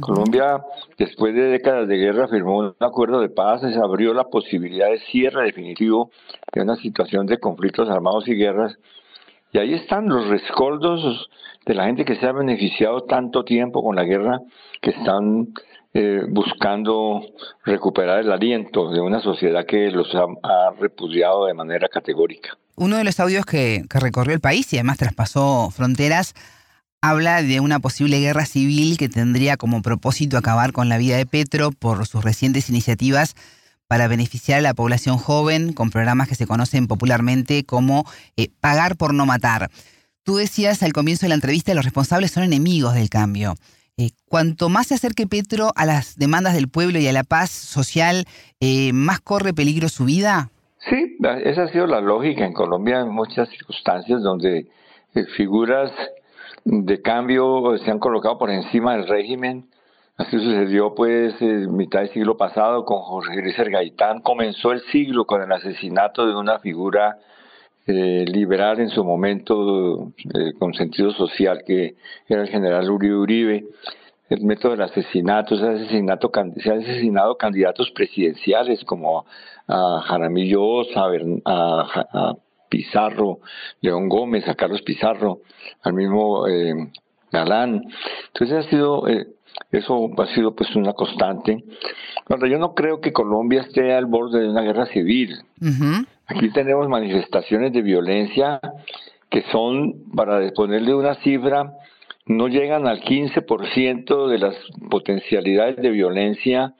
Colombia, 0.00 0.62
después 0.98 1.34
de 1.34 1.42
décadas 1.42 1.86
de 1.88 1.96
guerra, 1.96 2.28
firmó 2.28 2.58
un 2.58 2.74
acuerdo 2.80 3.20
de 3.20 3.28
paz, 3.28 3.60
se 3.60 3.78
abrió 3.78 4.12
la 4.12 4.24
posibilidad 4.24 4.90
de 4.90 4.98
cierre 4.98 5.44
definitivo 5.44 6.10
de 6.52 6.62
una 6.62 6.76
situación 6.76 7.26
de 7.26 7.38
conflictos 7.38 7.88
armados 7.88 8.26
y 8.28 8.34
guerras. 8.34 8.76
Y 9.52 9.58
ahí 9.58 9.74
están 9.74 10.08
los 10.08 10.26
rescoldos 10.28 11.30
de 11.64 11.74
la 11.74 11.86
gente 11.86 12.04
que 12.04 12.16
se 12.16 12.26
ha 12.26 12.32
beneficiado 12.32 13.02
tanto 13.02 13.44
tiempo 13.44 13.82
con 13.82 13.96
la 13.96 14.04
guerra, 14.04 14.40
que 14.82 14.90
están 14.90 15.48
eh, 15.94 16.22
buscando 16.28 17.22
recuperar 17.64 18.20
el 18.20 18.32
aliento 18.32 18.90
de 18.90 19.00
una 19.00 19.20
sociedad 19.20 19.64
que 19.64 19.90
los 19.90 20.12
ha 20.14 20.72
repudiado 20.78 21.46
de 21.46 21.54
manera 21.54 21.88
categórica. 21.88 22.58
Uno 22.76 22.98
de 22.98 23.04
los 23.04 23.18
audios 23.20 23.46
que, 23.46 23.86
recorrió 23.88 24.34
el 24.34 24.40
país 24.40 24.70
y 24.72 24.76
además 24.76 24.98
traspasó 24.98 25.70
fronteras 25.70 26.34
habla 27.00 27.42
de 27.42 27.60
una 27.60 27.78
posible 27.78 28.20
guerra 28.20 28.46
civil 28.46 28.98
que 28.98 29.08
tendría 29.08 29.56
como 29.56 29.80
propósito 29.80 30.36
acabar 30.36 30.72
con 30.72 30.88
la 30.88 30.98
vida 30.98 31.16
de 31.16 31.26
Petro 31.26 31.70
por 31.70 32.06
sus 32.06 32.24
recientes 32.24 32.68
iniciativas 32.68 33.34
para 33.86 34.08
beneficiar 34.08 34.58
a 34.58 34.62
la 34.62 34.74
población 34.74 35.16
joven 35.16 35.72
con 35.72 35.90
programas 35.90 36.28
que 36.28 36.34
se 36.34 36.46
conocen 36.46 36.86
popularmente 36.86 37.64
como 37.64 38.04
eh, 38.36 38.48
pagar 38.60 38.96
por 38.96 39.14
no 39.14 39.24
matar. 39.24 39.70
Tú 40.22 40.36
decías 40.36 40.82
al 40.82 40.92
comienzo 40.92 41.26
de 41.26 41.28
la 41.28 41.36
entrevista 41.36 41.70
que 41.70 41.76
los 41.76 41.84
responsables 41.84 42.32
son 42.32 42.42
enemigos 42.42 42.94
del 42.94 43.08
cambio. 43.08 43.54
Eh, 43.96 44.10
cuanto 44.26 44.68
más 44.68 44.88
se 44.88 44.94
acerque 44.94 45.26
Petro 45.26 45.72
a 45.76 45.86
las 45.86 46.16
demandas 46.16 46.52
del 46.54 46.68
pueblo 46.68 46.98
y 46.98 47.06
a 47.06 47.12
la 47.12 47.24
paz 47.24 47.50
social, 47.50 48.26
eh, 48.60 48.92
más 48.92 49.20
corre 49.20 49.54
peligro 49.54 49.88
su 49.88 50.04
vida. 50.04 50.50
Sí, 50.88 51.16
esa 51.44 51.64
ha 51.64 51.68
sido 51.68 51.86
la 51.88 52.00
lógica 52.00 52.44
en 52.44 52.52
Colombia 52.52 53.00
en 53.00 53.08
muchas 53.08 53.48
circunstancias 53.48 54.22
donde 54.22 54.66
eh, 55.14 55.24
figuras 55.36 55.90
de 56.64 57.02
cambio 57.02 57.76
se 57.78 57.90
han 57.90 57.98
colocado 57.98 58.38
por 58.38 58.50
encima 58.50 58.96
del 58.96 59.08
régimen. 59.08 59.66
Así 60.16 60.38
sucedió 60.38 60.94
pues 60.94 61.34
en 61.42 61.74
mitad 61.76 62.00
del 62.00 62.10
siglo 62.10 62.36
pasado 62.36 62.84
con 62.84 62.98
Jorge 62.98 63.42
Luis 63.42 63.56
Gaitán. 63.56 64.20
Comenzó 64.20 64.70
el 64.70 64.80
siglo 64.92 65.24
con 65.24 65.42
el 65.42 65.50
asesinato 65.50 66.24
de 66.24 66.36
una 66.36 66.60
figura 66.60 67.18
eh, 67.88 68.24
liberal 68.28 68.78
en 68.78 68.90
su 68.90 69.04
momento 69.04 70.12
eh, 70.34 70.52
con 70.56 70.72
sentido 70.74 71.10
social 71.10 71.64
que 71.66 71.96
era 72.28 72.42
el 72.42 72.48
general 72.48 72.88
Uribe 72.90 73.16
Uribe 73.16 73.64
el 74.28 74.42
método 74.42 74.72
del 74.72 74.82
asesinato, 74.82 75.56
se, 75.56 75.66
asesinato, 75.66 76.30
se 76.56 76.70
han 76.70 76.80
asesinado 76.80 77.36
candidatos 77.36 77.90
presidenciales 77.92 78.84
como 78.84 79.24
a 79.68 80.00
Jaramillo 80.06 80.62
Osa, 80.62 81.06
a, 81.44 82.34
Pizarro, 82.68 83.40
León 83.80 84.08
Gómez, 84.08 84.48
a 84.48 84.54
Carlos 84.54 84.82
Pizarro, 84.82 85.40
al 85.82 85.92
mismo 85.92 86.48
eh, 86.48 86.90
Galán. 87.30 87.84
Entonces 88.26 88.66
ha 88.66 88.68
sido, 88.68 89.06
eh, 89.08 89.28
eso 89.70 90.10
ha 90.18 90.26
sido 90.34 90.54
pues 90.54 90.74
una 90.74 90.92
constante. 90.92 91.62
Cuando 92.24 92.46
yo 92.46 92.58
no 92.58 92.74
creo 92.74 93.00
que 93.00 93.12
Colombia 93.12 93.62
esté 93.62 93.94
al 93.94 94.06
borde 94.06 94.40
de 94.40 94.48
una 94.48 94.62
guerra 94.62 94.86
civil. 94.86 95.38
Aquí 96.26 96.50
tenemos 96.50 96.88
manifestaciones 96.88 97.72
de 97.72 97.82
violencia 97.82 98.60
que 99.30 99.42
son, 99.52 100.10
para 100.14 100.50
ponerle 100.52 100.94
una 100.94 101.14
cifra, 101.16 101.72
no 102.26 102.48
llegan 102.48 102.88
al 102.88 103.00
15% 103.00 104.28
de 104.28 104.38
las 104.38 104.56
potencialidades 104.90 105.76
de 105.76 105.90
violencia 105.90 106.74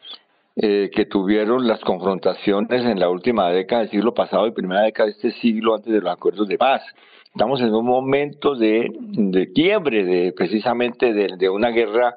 eh, 0.58 0.88
que 0.90 1.04
tuvieron 1.04 1.66
las 1.66 1.80
confrontaciones 1.80 2.82
en 2.82 2.98
la 2.98 3.10
última 3.10 3.50
década 3.50 3.82
del 3.82 3.90
siglo 3.90 4.14
pasado 4.14 4.46
y 4.46 4.52
primera 4.52 4.84
década 4.84 5.08
de 5.08 5.12
este 5.12 5.32
siglo 5.32 5.74
antes 5.74 5.92
de 5.92 6.00
los 6.00 6.10
acuerdos 6.10 6.48
de 6.48 6.56
paz. 6.56 6.80
Estamos 7.26 7.60
en 7.60 7.74
un 7.74 7.84
momento 7.84 8.54
de, 8.54 8.90
de 8.98 9.52
quiebre, 9.52 10.02
de 10.02 10.32
precisamente 10.32 11.12
de, 11.12 11.50
una 11.50 11.68
guerra 11.68 12.16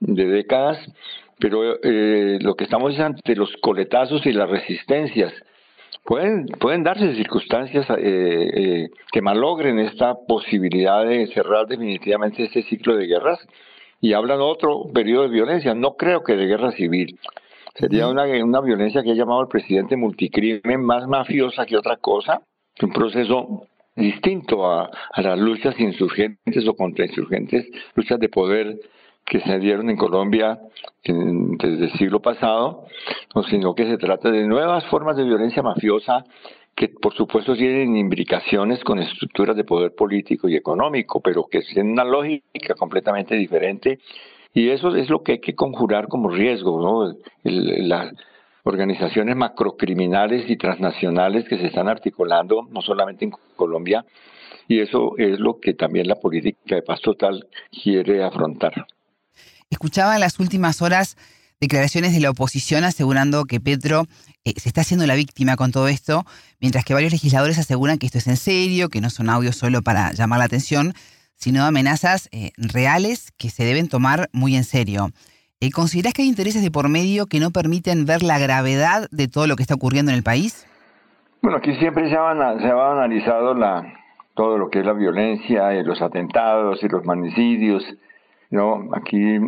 de 0.00 0.24
décadas, 0.24 0.78
pero 1.38 1.78
eh, 1.82 2.38
lo 2.40 2.54
que 2.54 2.64
estamos 2.64 2.94
es 2.94 3.00
ante 3.00 3.36
los 3.36 3.54
coletazos 3.60 4.24
y 4.24 4.32
las 4.32 4.48
resistencias. 4.48 5.34
Pueden, 6.02 6.46
pueden 6.46 6.82
darse 6.82 7.14
circunstancias 7.14 7.86
eh, 7.98 8.88
que 9.12 9.20
malogren 9.20 9.80
esta 9.80 10.14
posibilidad 10.26 11.04
de 11.04 11.26
cerrar 11.26 11.66
definitivamente 11.66 12.44
este 12.44 12.62
ciclo 12.62 12.96
de 12.96 13.06
guerras 13.06 13.46
y 14.00 14.14
hablan 14.14 14.38
de 14.38 14.44
otro 14.44 14.84
periodo 14.94 15.24
de 15.24 15.28
violencia. 15.28 15.74
No 15.74 15.96
creo 15.96 16.24
que 16.24 16.36
de 16.36 16.46
guerra 16.46 16.72
civil. 16.72 17.18
Sería 17.78 18.08
una, 18.08 18.24
una 18.42 18.60
violencia 18.60 19.02
que 19.02 19.10
ha 19.10 19.14
llamado 19.14 19.42
el 19.42 19.48
presidente 19.48 19.96
multicrimen 19.96 20.82
más 20.82 21.06
mafiosa 21.06 21.66
que 21.66 21.76
otra 21.76 21.96
cosa, 21.96 22.42
un 22.82 22.92
proceso 22.92 23.66
distinto 23.94 24.66
a, 24.66 24.90
a 25.12 25.22
las 25.22 25.38
luchas 25.38 25.78
insurgentes 25.78 26.66
o 26.66 26.74
contrainsurgentes, 26.74 27.66
luchas 27.94 28.18
de 28.18 28.28
poder 28.28 28.80
que 29.26 29.40
se 29.40 29.58
dieron 29.58 29.90
en 29.90 29.96
Colombia 29.96 30.58
desde 31.02 31.84
el 31.84 31.92
siglo 31.98 32.20
pasado, 32.20 32.86
sino 33.50 33.74
que 33.74 33.86
se 33.86 33.98
trata 33.98 34.30
de 34.30 34.46
nuevas 34.46 34.84
formas 34.86 35.16
de 35.16 35.24
violencia 35.24 35.62
mafiosa 35.62 36.24
que 36.76 36.88
por 36.88 37.14
supuesto 37.14 37.56
tienen 37.56 37.96
implicaciones 37.96 38.84
con 38.84 38.98
estructuras 38.98 39.56
de 39.56 39.64
poder 39.64 39.94
político 39.94 40.48
y 40.48 40.56
económico, 40.56 41.20
pero 41.20 41.46
que 41.50 41.62
tienen 41.62 41.92
una 41.92 42.04
lógica 42.04 42.74
completamente 42.78 43.34
diferente 43.34 43.98
y 44.56 44.70
eso 44.70 44.96
es 44.96 45.10
lo 45.10 45.22
que 45.22 45.32
hay 45.32 45.40
que 45.40 45.54
conjurar 45.54 46.08
como 46.08 46.30
riesgo, 46.30 46.80
¿no? 46.80 47.14
las 47.44 48.10
organizaciones 48.62 49.36
macrocriminales 49.36 50.48
y 50.48 50.56
transnacionales 50.56 51.46
que 51.46 51.58
se 51.58 51.66
están 51.66 51.88
articulando, 51.88 52.66
no 52.70 52.80
solamente 52.80 53.26
en 53.26 53.32
Colombia, 53.54 54.06
y 54.66 54.80
eso 54.80 55.12
es 55.18 55.38
lo 55.38 55.60
que 55.60 55.74
también 55.74 56.08
la 56.08 56.14
política 56.14 56.74
de 56.74 56.80
paz 56.80 57.02
total 57.02 57.46
quiere 57.70 58.24
afrontar. 58.24 58.86
Escuchaba 59.68 60.14
en 60.14 60.20
las 60.20 60.40
últimas 60.40 60.80
horas 60.80 61.18
declaraciones 61.60 62.14
de 62.14 62.20
la 62.20 62.30
oposición 62.30 62.84
asegurando 62.84 63.44
que 63.44 63.60
Petro 63.60 64.06
eh, 64.46 64.54
se 64.56 64.70
está 64.70 64.80
haciendo 64.80 65.06
la 65.06 65.16
víctima 65.16 65.56
con 65.56 65.70
todo 65.70 65.88
esto, 65.88 66.24
mientras 66.60 66.86
que 66.86 66.94
varios 66.94 67.12
legisladores 67.12 67.58
aseguran 67.58 67.98
que 67.98 68.06
esto 68.06 68.16
es 68.16 68.26
en 68.26 68.38
serio, 68.38 68.88
que 68.88 69.02
no 69.02 69.10
son 69.10 69.28
audios 69.28 69.56
solo 69.56 69.82
para 69.82 70.14
llamar 70.14 70.38
la 70.38 70.46
atención, 70.46 70.94
sino 71.36 71.64
amenazas 71.64 72.28
eh, 72.32 72.50
reales 72.56 73.32
que 73.38 73.50
se 73.50 73.64
deben 73.64 73.88
tomar 73.88 74.28
muy 74.32 74.56
en 74.56 74.64
serio. 74.64 75.10
Eh, 75.60 75.70
¿Considerás 75.70 76.12
que 76.12 76.22
hay 76.22 76.28
intereses 76.28 76.62
de 76.62 76.70
por 76.70 76.88
medio 76.88 77.26
que 77.26 77.40
no 77.40 77.50
permiten 77.50 78.04
ver 78.04 78.22
la 78.22 78.38
gravedad 78.38 79.06
de 79.10 79.28
todo 79.28 79.46
lo 79.46 79.56
que 79.56 79.62
está 79.62 79.74
ocurriendo 79.74 80.10
en 80.10 80.18
el 80.18 80.22
país? 80.22 80.66
Bueno, 81.42 81.58
aquí 81.58 81.74
siempre 81.76 82.10
se 82.10 82.16
ha, 82.16 82.58
se 82.58 82.70
analizado 82.70 83.54
la, 83.54 83.94
todo 84.34 84.58
lo 84.58 84.68
que 84.68 84.80
es 84.80 84.86
la 84.86 84.92
violencia, 84.92 85.74
y 85.74 85.82
los 85.82 86.02
atentados 86.02 86.82
y 86.82 86.88
los 86.88 87.04
manicidios. 87.04 87.82
¿no? 88.50 88.88
Aquí 88.92 89.38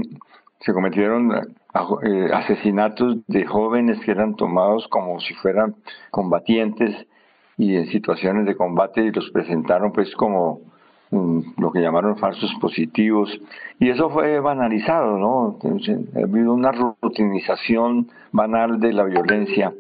se 0.61 0.73
cometieron 0.73 1.33
eh, 1.35 2.31
asesinatos 2.33 3.19
de 3.27 3.47
jóvenes 3.47 4.01
que 4.01 4.11
eran 4.11 4.35
tomados 4.35 4.89
como 4.89 5.21
si 5.21 5.35
fueran 5.35 5.77
combatientes 6.11 7.07
y 7.57 7.77
en 7.77 7.87
situaciones 7.89 8.47
de 8.47 8.57
combate 8.57 9.03
y 9.03 9.13
los 9.13 9.31
presentaron 9.31 9.93
pues 9.93 10.15
como 10.17 10.61
lo 11.11 11.73
que 11.73 11.81
llamaron 11.81 12.19
falsos 12.19 12.53
positivos, 12.61 13.31
y 13.79 13.89
eso 13.91 14.11
fue 14.11 14.41
banalizado, 14.41 15.19
¿no? 15.19 15.59
ha 15.63 16.23
habido 16.23 16.53
una 16.53 16.73
rutinización 16.73 18.09
banal 18.33 18.79
de 18.79 18.93
la 18.93 19.05
violencia, 19.05 19.73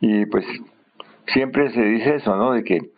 y 0.00 0.26
pues 0.26 0.44
siempre 1.32 1.70
se 1.72 1.82
dice 1.82 2.16
eso, 2.16 2.36
¿no? 2.36 2.52
De 2.52 2.64
que 2.64 2.90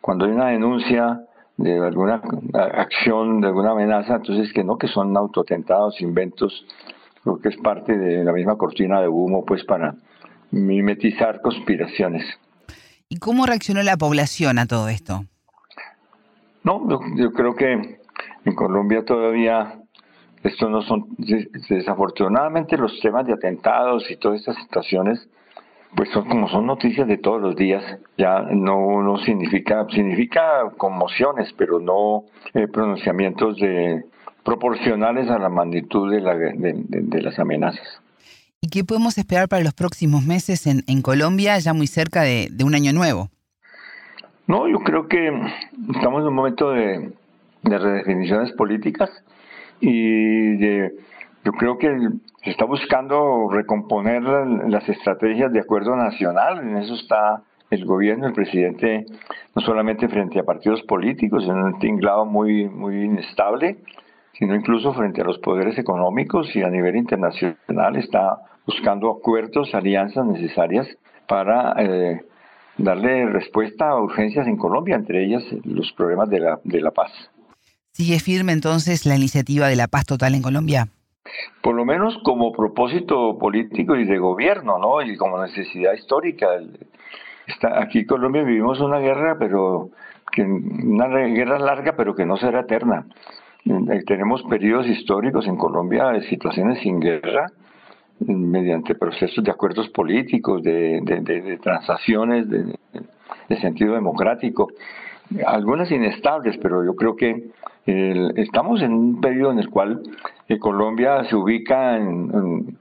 cuando 0.00 0.26
hay 0.26 0.32
una 0.32 0.48
denuncia 0.48 1.22
de 1.56 1.78
alguna 1.78 2.22
acción, 2.52 3.40
de 3.40 3.48
alguna 3.48 3.72
amenaza, 3.72 4.16
entonces 4.16 4.52
que 4.52 4.62
no, 4.62 4.76
que 4.76 4.88
son 4.88 5.16
autotentados, 5.16 6.00
inventos, 6.00 6.66
creo 7.22 7.40
que 7.40 7.48
es 7.48 7.56
parte 7.56 7.96
de 7.96 8.24
la 8.24 8.32
misma 8.32 8.56
cortina 8.56 9.00
de 9.00 9.08
humo, 9.08 9.44
pues 9.44 9.64
para 9.64 9.94
mimetizar 10.50 11.40
conspiraciones. 11.40 12.24
¿Y 13.08 13.18
cómo 13.18 13.46
reaccionó 13.46 13.82
la 13.82 13.96
población 13.96 14.58
a 14.58 14.66
todo 14.66 14.88
esto? 14.88 15.24
No, 16.66 16.82
yo, 17.16 17.32
creo 17.32 17.54
que 17.54 17.98
en 18.44 18.54
Colombia 18.56 19.04
todavía 19.04 19.78
esto 20.42 20.68
no 20.68 20.82
son, 20.82 21.06
desafortunadamente 21.68 22.76
los 22.76 22.98
temas 23.00 23.24
de 23.24 23.34
atentados 23.34 24.10
y 24.10 24.16
todas 24.16 24.40
estas 24.40 24.56
situaciones, 24.56 25.28
pues 25.94 26.10
son 26.10 26.28
como 26.28 26.48
son 26.48 26.66
noticias 26.66 27.06
de 27.06 27.18
todos 27.18 27.40
los 27.40 27.54
días, 27.54 27.84
ya 28.18 28.40
no, 28.50 29.00
no 29.00 29.16
significa, 29.18 29.86
significa 29.94 30.42
conmociones, 30.76 31.54
pero 31.56 31.78
no 31.78 32.24
eh, 32.52 32.66
pronunciamientos 32.66 33.58
de 33.58 34.04
proporcionales 34.44 35.30
a 35.30 35.38
la 35.38 35.48
magnitud 35.48 36.10
de, 36.10 36.20
la, 36.20 36.34
de, 36.34 37.22
las 37.22 37.38
amenazas. 37.38 37.86
¿Y 38.60 38.70
qué 38.70 38.82
podemos 38.82 39.18
esperar 39.18 39.48
para 39.48 39.62
los 39.62 39.72
próximos 39.72 40.24
meses 40.24 40.66
en 40.66 41.02
Colombia, 41.02 41.60
ya 41.60 41.72
muy 41.74 41.86
cerca 41.86 42.22
de 42.22 42.64
un 42.64 42.74
año 42.74 42.92
nuevo? 42.92 43.30
No, 44.46 44.68
yo 44.68 44.78
creo 44.80 45.08
que 45.08 45.28
estamos 45.94 46.20
en 46.20 46.28
un 46.28 46.34
momento 46.34 46.70
de, 46.70 47.12
redefiniciones 47.62 48.52
políticas 48.52 49.10
y 49.80 50.56
yo 50.58 51.52
creo 51.58 51.78
que 51.78 51.88
se 52.44 52.50
está 52.50 52.64
buscando 52.64 53.48
recomponer 53.50 54.22
las 54.22 54.88
estrategias 54.88 55.52
de 55.52 55.60
acuerdo 55.60 55.96
nacional, 55.96 56.60
en 56.60 56.76
eso 56.76 56.94
está 56.94 57.42
el 57.70 57.84
gobierno, 57.84 58.28
el 58.28 58.32
presidente, 58.34 59.06
no 59.54 59.62
solamente 59.62 60.08
frente 60.08 60.38
a 60.38 60.44
partidos 60.44 60.82
políticos, 60.82 61.44
en 61.44 61.56
un 61.56 61.78
tinglado 61.80 62.24
muy, 62.24 62.68
muy 62.68 63.02
inestable, 63.02 63.78
sino 64.34 64.54
incluso 64.54 64.94
frente 64.94 65.22
a 65.22 65.24
los 65.24 65.38
poderes 65.38 65.76
económicos 65.76 66.54
y 66.54 66.62
a 66.62 66.70
nivel 66.70 66.94
internacional. 66.94 67.96
Está 67.96 68.38
buscando 68.64 69.10
acuerdos, 69.10 69.74
alianzas 69.74 70.24
necesarias 70.26 70.86
para 71.26 71.74
eh, 71.78 72.22
darle 72.78 73.26
respuesta 73.26 73.90
a 73.90 74.00
urgencias 74.00 74.46
en 74.46 74.56
Colombia, 74.56 74.96
entre 74.96 75.24
ellas 75.24 75.42
los 75.64 75.92
problemas 75.92 76.28
de 76.30 76.40
la, 76.40 76.60
de 76.64 76.80
la 76.80 76.90
paz. 76.90 77.10
¿Sigue 77.92 78.18
firme 78.20 78.52
entonces 78.52 79.06
la 79.06 79.16
iniciativa 79.16 79.68
de 79.68 79.76
la 79.76 79.88
paz 79.88 80.04
total 80.04 80.34
en 80.34 80.42
Colombia? 80.42 80.88
Por 81.62 81.74
lo 81.74 81.84
menos 81.84 82.18
como 82.22 82.52
propósito 82.52 83.38
político 83.38 83.96
y 83.96 84.04
de 84.04 84.18
gobierno, 84.18 84.78
¿no? 84.78 85.02
Y 85.02 85.16
como 85.16 85.42
necesidad 85.42 85.94
histórica. 85.94 86.46
Está, 87.46 87.82
aquí 87.82 88.00
en 88.00 88.06
Colombia 88.06 88.42
vivimos 88.42 88.80
una 88.80 88.98
guerra, 88.98 89.36
pero 89.38 89.90
que, 90.30 90.42
una 90.42 91.08
guerra 91.08 91.58
larga, 91.58 91.94
pero 91.96 92.14
que 92.14 92.26
no 92.26 92.36
será 92.36 92.60
eterna. 92.60 93.06
Eh, 93.64 94.02
tenemos 94.06 94.42
periodos 94.44 94.86
históricos 94.86 95.46
en 95.46 95.56
Colombia 95.56 96.08
de 96.08 96.28
situaciones 96.28 96.80
sin 96.80 97.00
guerra, 97.00 97.46
mediante 98.20 98.94
procesos 98.94 99.44
de 99.44 99.50
acuerdos 99.50 99.88
políticos, 99.90 100.62
de, 100.62 101.58
transacciones, 101.62 102.48
de, 102.48 102.76
sentido 103.60 103.94
democrático, 103.94 104.68
algunas 105.46 105.90
inestables, 105.90 106.56
pero 106.58 106.84
yo 106.84 106.94
creo 106.94 107.16
que 107.16 107.50
estamos 107.86 108.82
en 108.82 108.92
un 108.92 109.20
periodo 109.20 109.52
en 109.52 109.58
el 109.58 109.70
cual 109.70 110.02
eh, 110.48 110.58
Colombia 110.58 111.24
se 111.24 111.36
ubica 111.36 111.96
en, 111.96 112.78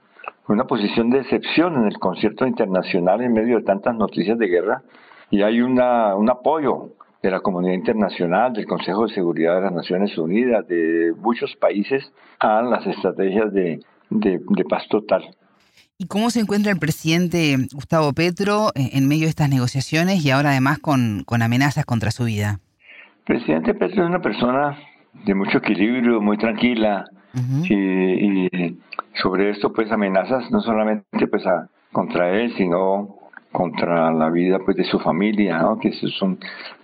una 0.48 0.66
posición 0.66 1.10
de 1.10 1.20
excepción 1.20 1.76
en 1.76 1.88
el 1.88 1.98
concierto 1.98 2.46
internacional 2.46 3.22
en 3.22 3.34
medio 3.34 3.58
de 3.58 3.64
tantas 3.64 3.96
noticias 3.96 4.38
de 4.38 4.48
guerra 4.48 4.84
y 5.32 5.42
hay 5.42 5.62
una, 5.62 6.16
un 6.16 6.30
apoyo 6.30 6.90
de 7.24 7.32
la 7.32 7.40
comunidad 7.40 7.74
internacional, 7.74 8.54
del 8.54 8.68
Consejo 8.68 9.08
de 9.08 9.14
Seguridad 9.14 9.56
de 9.56 9.62
las 9.62 9.74
Naciones 9.74 10.16
Unidas, 10.18 10.68
de 10.68 11.14
muchos 11.18 11.56
países 11.56 12.12
a 12.40 12.62
las 12.62 12.86
estrategias 12.86 13.52
de, 13.52 13.80
de, 14.10 14.40
paz 14.70 14.88
total. 14.90 15.24
¿Y 15.98 16.08
cómo 16.08 16.30
se 16.30 16.42
encuentra 16.42 16.72
el 16.72 16.80
presidente 16.80 17.56
Gustavo 17.74 18.12
Petro 18.14 18.72
en 18.76 19.08
medio 19.08 19.24
de 19.24 19.30
estas 19.30 19.50
negociaciones 19.50 20.26
y 20.26 20.32
ahora 20.32 20.52
además 20.52 20.80
con, 20.80 21.24
con 21.26 21.42
amenazas 21.42 21.86
contra 21.86 22.12
su 22.12 22.26
vida? 22.26 22.60
El 23.20 23.36
presidente 23.38 23.74
Petro 23.74 24.04
es 24.04 24.10
una 24.10 24.22
persona 24.22 24.78
de 25.26 25.34
mucho 25.34 25.60
equilibrio, 25.60 26.22
muy 26.22 26.38
tranquila, 26.38 27.06
y, 27.70 28.78
sobre 29.22 29.50
esto 29.50 29.74
pues 29.74 29.92
amenazas 29.92 30.50
no 30.52 30.62
solamente 30.62 31.28
pues 31.28 31.46
a, 31.46 31.68
contra 31.92 32.30
él, 32.38 32.54
sino 32.56 33.18
contra 33.52 34.12
la 34.12 34.30
vida 34.30 34.60
pues 34.64 34.78
de 34.78 34.84
su 34.84 35.00
familia, 35.00 35.60
¿no? 35.60 35.80
Que 35.80 35.92
son, 35.94 36.38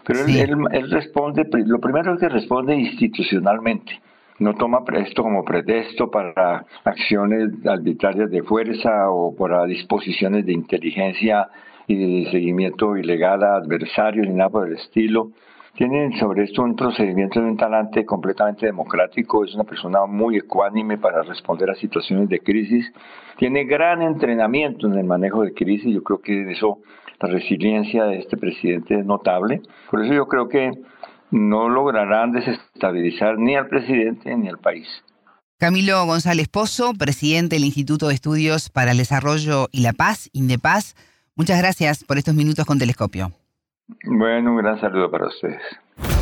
pero 0.06 0.26
él, 0.26 0.66
él, 0.72 0.92
responde, 0.92 1.46
lo 1.66 1.80
primero 1.80 2.14
es 2.14 2.20
que 2.20 2.30
responde 2.30 2.76
institucionalmente, 2.76 4.02
no 4.42 4.56
toma 4.56 4.84
esto 4.94 5.22
como 5.22 5.46
pretexto 5.46 6.10
para 6.10 6.66
acciones 6.84 7.52
arbitrarias 7.64 8.32
de 8.32 8.42
fuerza 8.42 9.12
o 9.12 9.36
para 9.36 9.66
disposiciones 9.66 10.48
de 10.48 10.54
inteligencia 10.54 11.48
y 11.86 12.24
de 12.24 12.32
seguimiento 12.32 12.98
ilegal 12.98 13.44
a 13.44 13.58
adversarios 13.58 14.28
ni 14.28 14.34
nada 14.34 14.50
por 14.50 14.68
el 14.68 14.78
estilo. 14.78 15.30
Tiene 15.76 16.18
sobre 16.20 16.46
esto 16.46 16.64
un 16.64 16.76
procedimiento 16.76 17.40
de 17.40 17.52
un 17.52 17.56
talante 17.56 18.04
completamente 18.04 18.66
democrático, 18.66 19.46
es 19.46 19.54
una 19.54 19.64
persona 19.64 20.08
muy 20.08 20.38
ecuánime 20.38 20.98
para 20.98 21.22
responder 21.22 21.70
a 21.70 21.76
situaciones 21.76 22.28
de 22.28 22.40
crisis, 22.40 22.92
tiene 23.38 23.64
gran 23.66 24.02
entrenamiento 24.02 24.88
en 24.88 24.98
el 24.98 25.06
manejo 25.06 25.44
de 25.44 25.54
crisis, 25.54 25.94
yo 25.94 26.02
creo 26.02 26.20
que 26.20 26.52
eso, 26.52 26.80
la 27.22 27.30
resiliencia 27.30 28.06
de 28.06 28.18
este 28.18 28.38
presidente 28.38 28.96
es 28.96 29.06
notable, 29.06 29.62
por 29.92 30.04
eso 30.04 30.14
yo 30.14 30.28
creo 30.28 30.50
que 30.50 30.72
no 31.32 31.70
lograrán 31.70 32.32
desestabilizar 32.32 33.38
ni 33.38 33.56
al 33.56 33.68
presidente 33.68 34.36
ni 34.36 34.50
al 34.50 34.60
país. 34.60 34.88
Camilo 35.58 36.06
González 36.06 36.48
Pozo, 36.48 36.94
presidente 36.94 37.56
del 37.56 37.66
Instituto 37.66 38.08
de 38.08 38.16
Estudios 38.16 38.70
para 38.70 38.92
el 38.92 38.98
Desarrollo 38.98 39.68
y 39.72 39.82
la 39.82 39.94
Paz, 39.94 40.30
INDEPAZ, 40.34 40.96
muchas 41.36 41.60
gracias 41.60 42.04
por 42.04 42.18
estos 42.18 42.34
minutos 42.34 42.66
con 42.66 42.80
Telescopio. 42.80 43.32
Bueno, 44.06 44.52
un 44.52 44.58
gran 44.58 44.80
saludo 44.80 45.12
para 45.12 45.28
ustedes. 45.28 45.62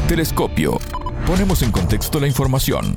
Telescopio. 0.08 0.78
Ponemos 1.26 1.62
en 1.62 1.72
contexto 1.72 2.20
la 2.20 2.28
información. 2.28 2.96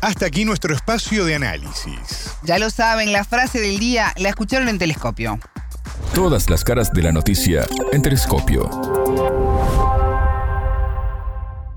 Hasta 0.00 0.26
aquí 0.26 0.46
nuestro 0.46 0.74
espacio 0.74 1.26
de 1.26 1.34
análisis. 1.34 2.38
Ya 2.44 2.58
lo 2.58 2.70
saben, 2.70 3.12
la 3.12 3.24
frase 3.24 3.60
del 3.60 3.78
día 3.78 4.14
la 4.16 4.30
escucharon 4.30 4.68
en 4.68 4.78
Telescopio. 4.78 5.38
Todas 6.14 6.50
las 6.50 6.64
caras 6.64 6.92
de 6.92 7.02
la 7.02 7.12
noticia 7.12 7.64
en 7.92 8.02
Telescopio. 8.02 8.68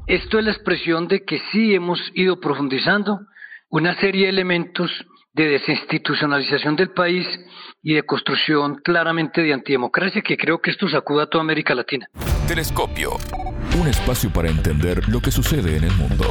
Esto 0.07 0.39
es 0.39 0.45
la 0.45 0.51
expresión 0.51 1.07
de 1.07 1.23
que 1.23 1.39
sí 1.51 1.75
hemos 1.75 1.99
ido 2.15 2.39
profundizando 2.39 3.19
una 3.69 3.95
serie 3.99 4.23
de 4.23 4.29
elementos 4.29 4.89
de 5.33 5.49
desinstitucionalización 5.49 6.75
del 6.75 6.89
país 6.89 7.27
y 7.83 7.93
de 7.93 8.03
construcción 8.03 8.81
claramente 8.83 9.41
de 9.41 9.53
antidemocracia 9.53 10.23
que 10.23 10.35
creo 10.35 10.59
que 10.59 10.71
esto 10.71 10.89
sacuda 10.89 11.23
a 11.23 11.27
toda 11.27 11.43
América 11.43 11.75
Latina. 11.75 12.07
Telescopio, 12.47 13.11
un 13.79 13.87
espacio 13.87 14.31
para 14.31 14.49
entender 14.49 15.07
lo 15.09 15.21
que 15.21 15.31
sucede 15.31 15.77
en 15.77 15.83
el 15.83 15.93
mundo. 15.93 16.25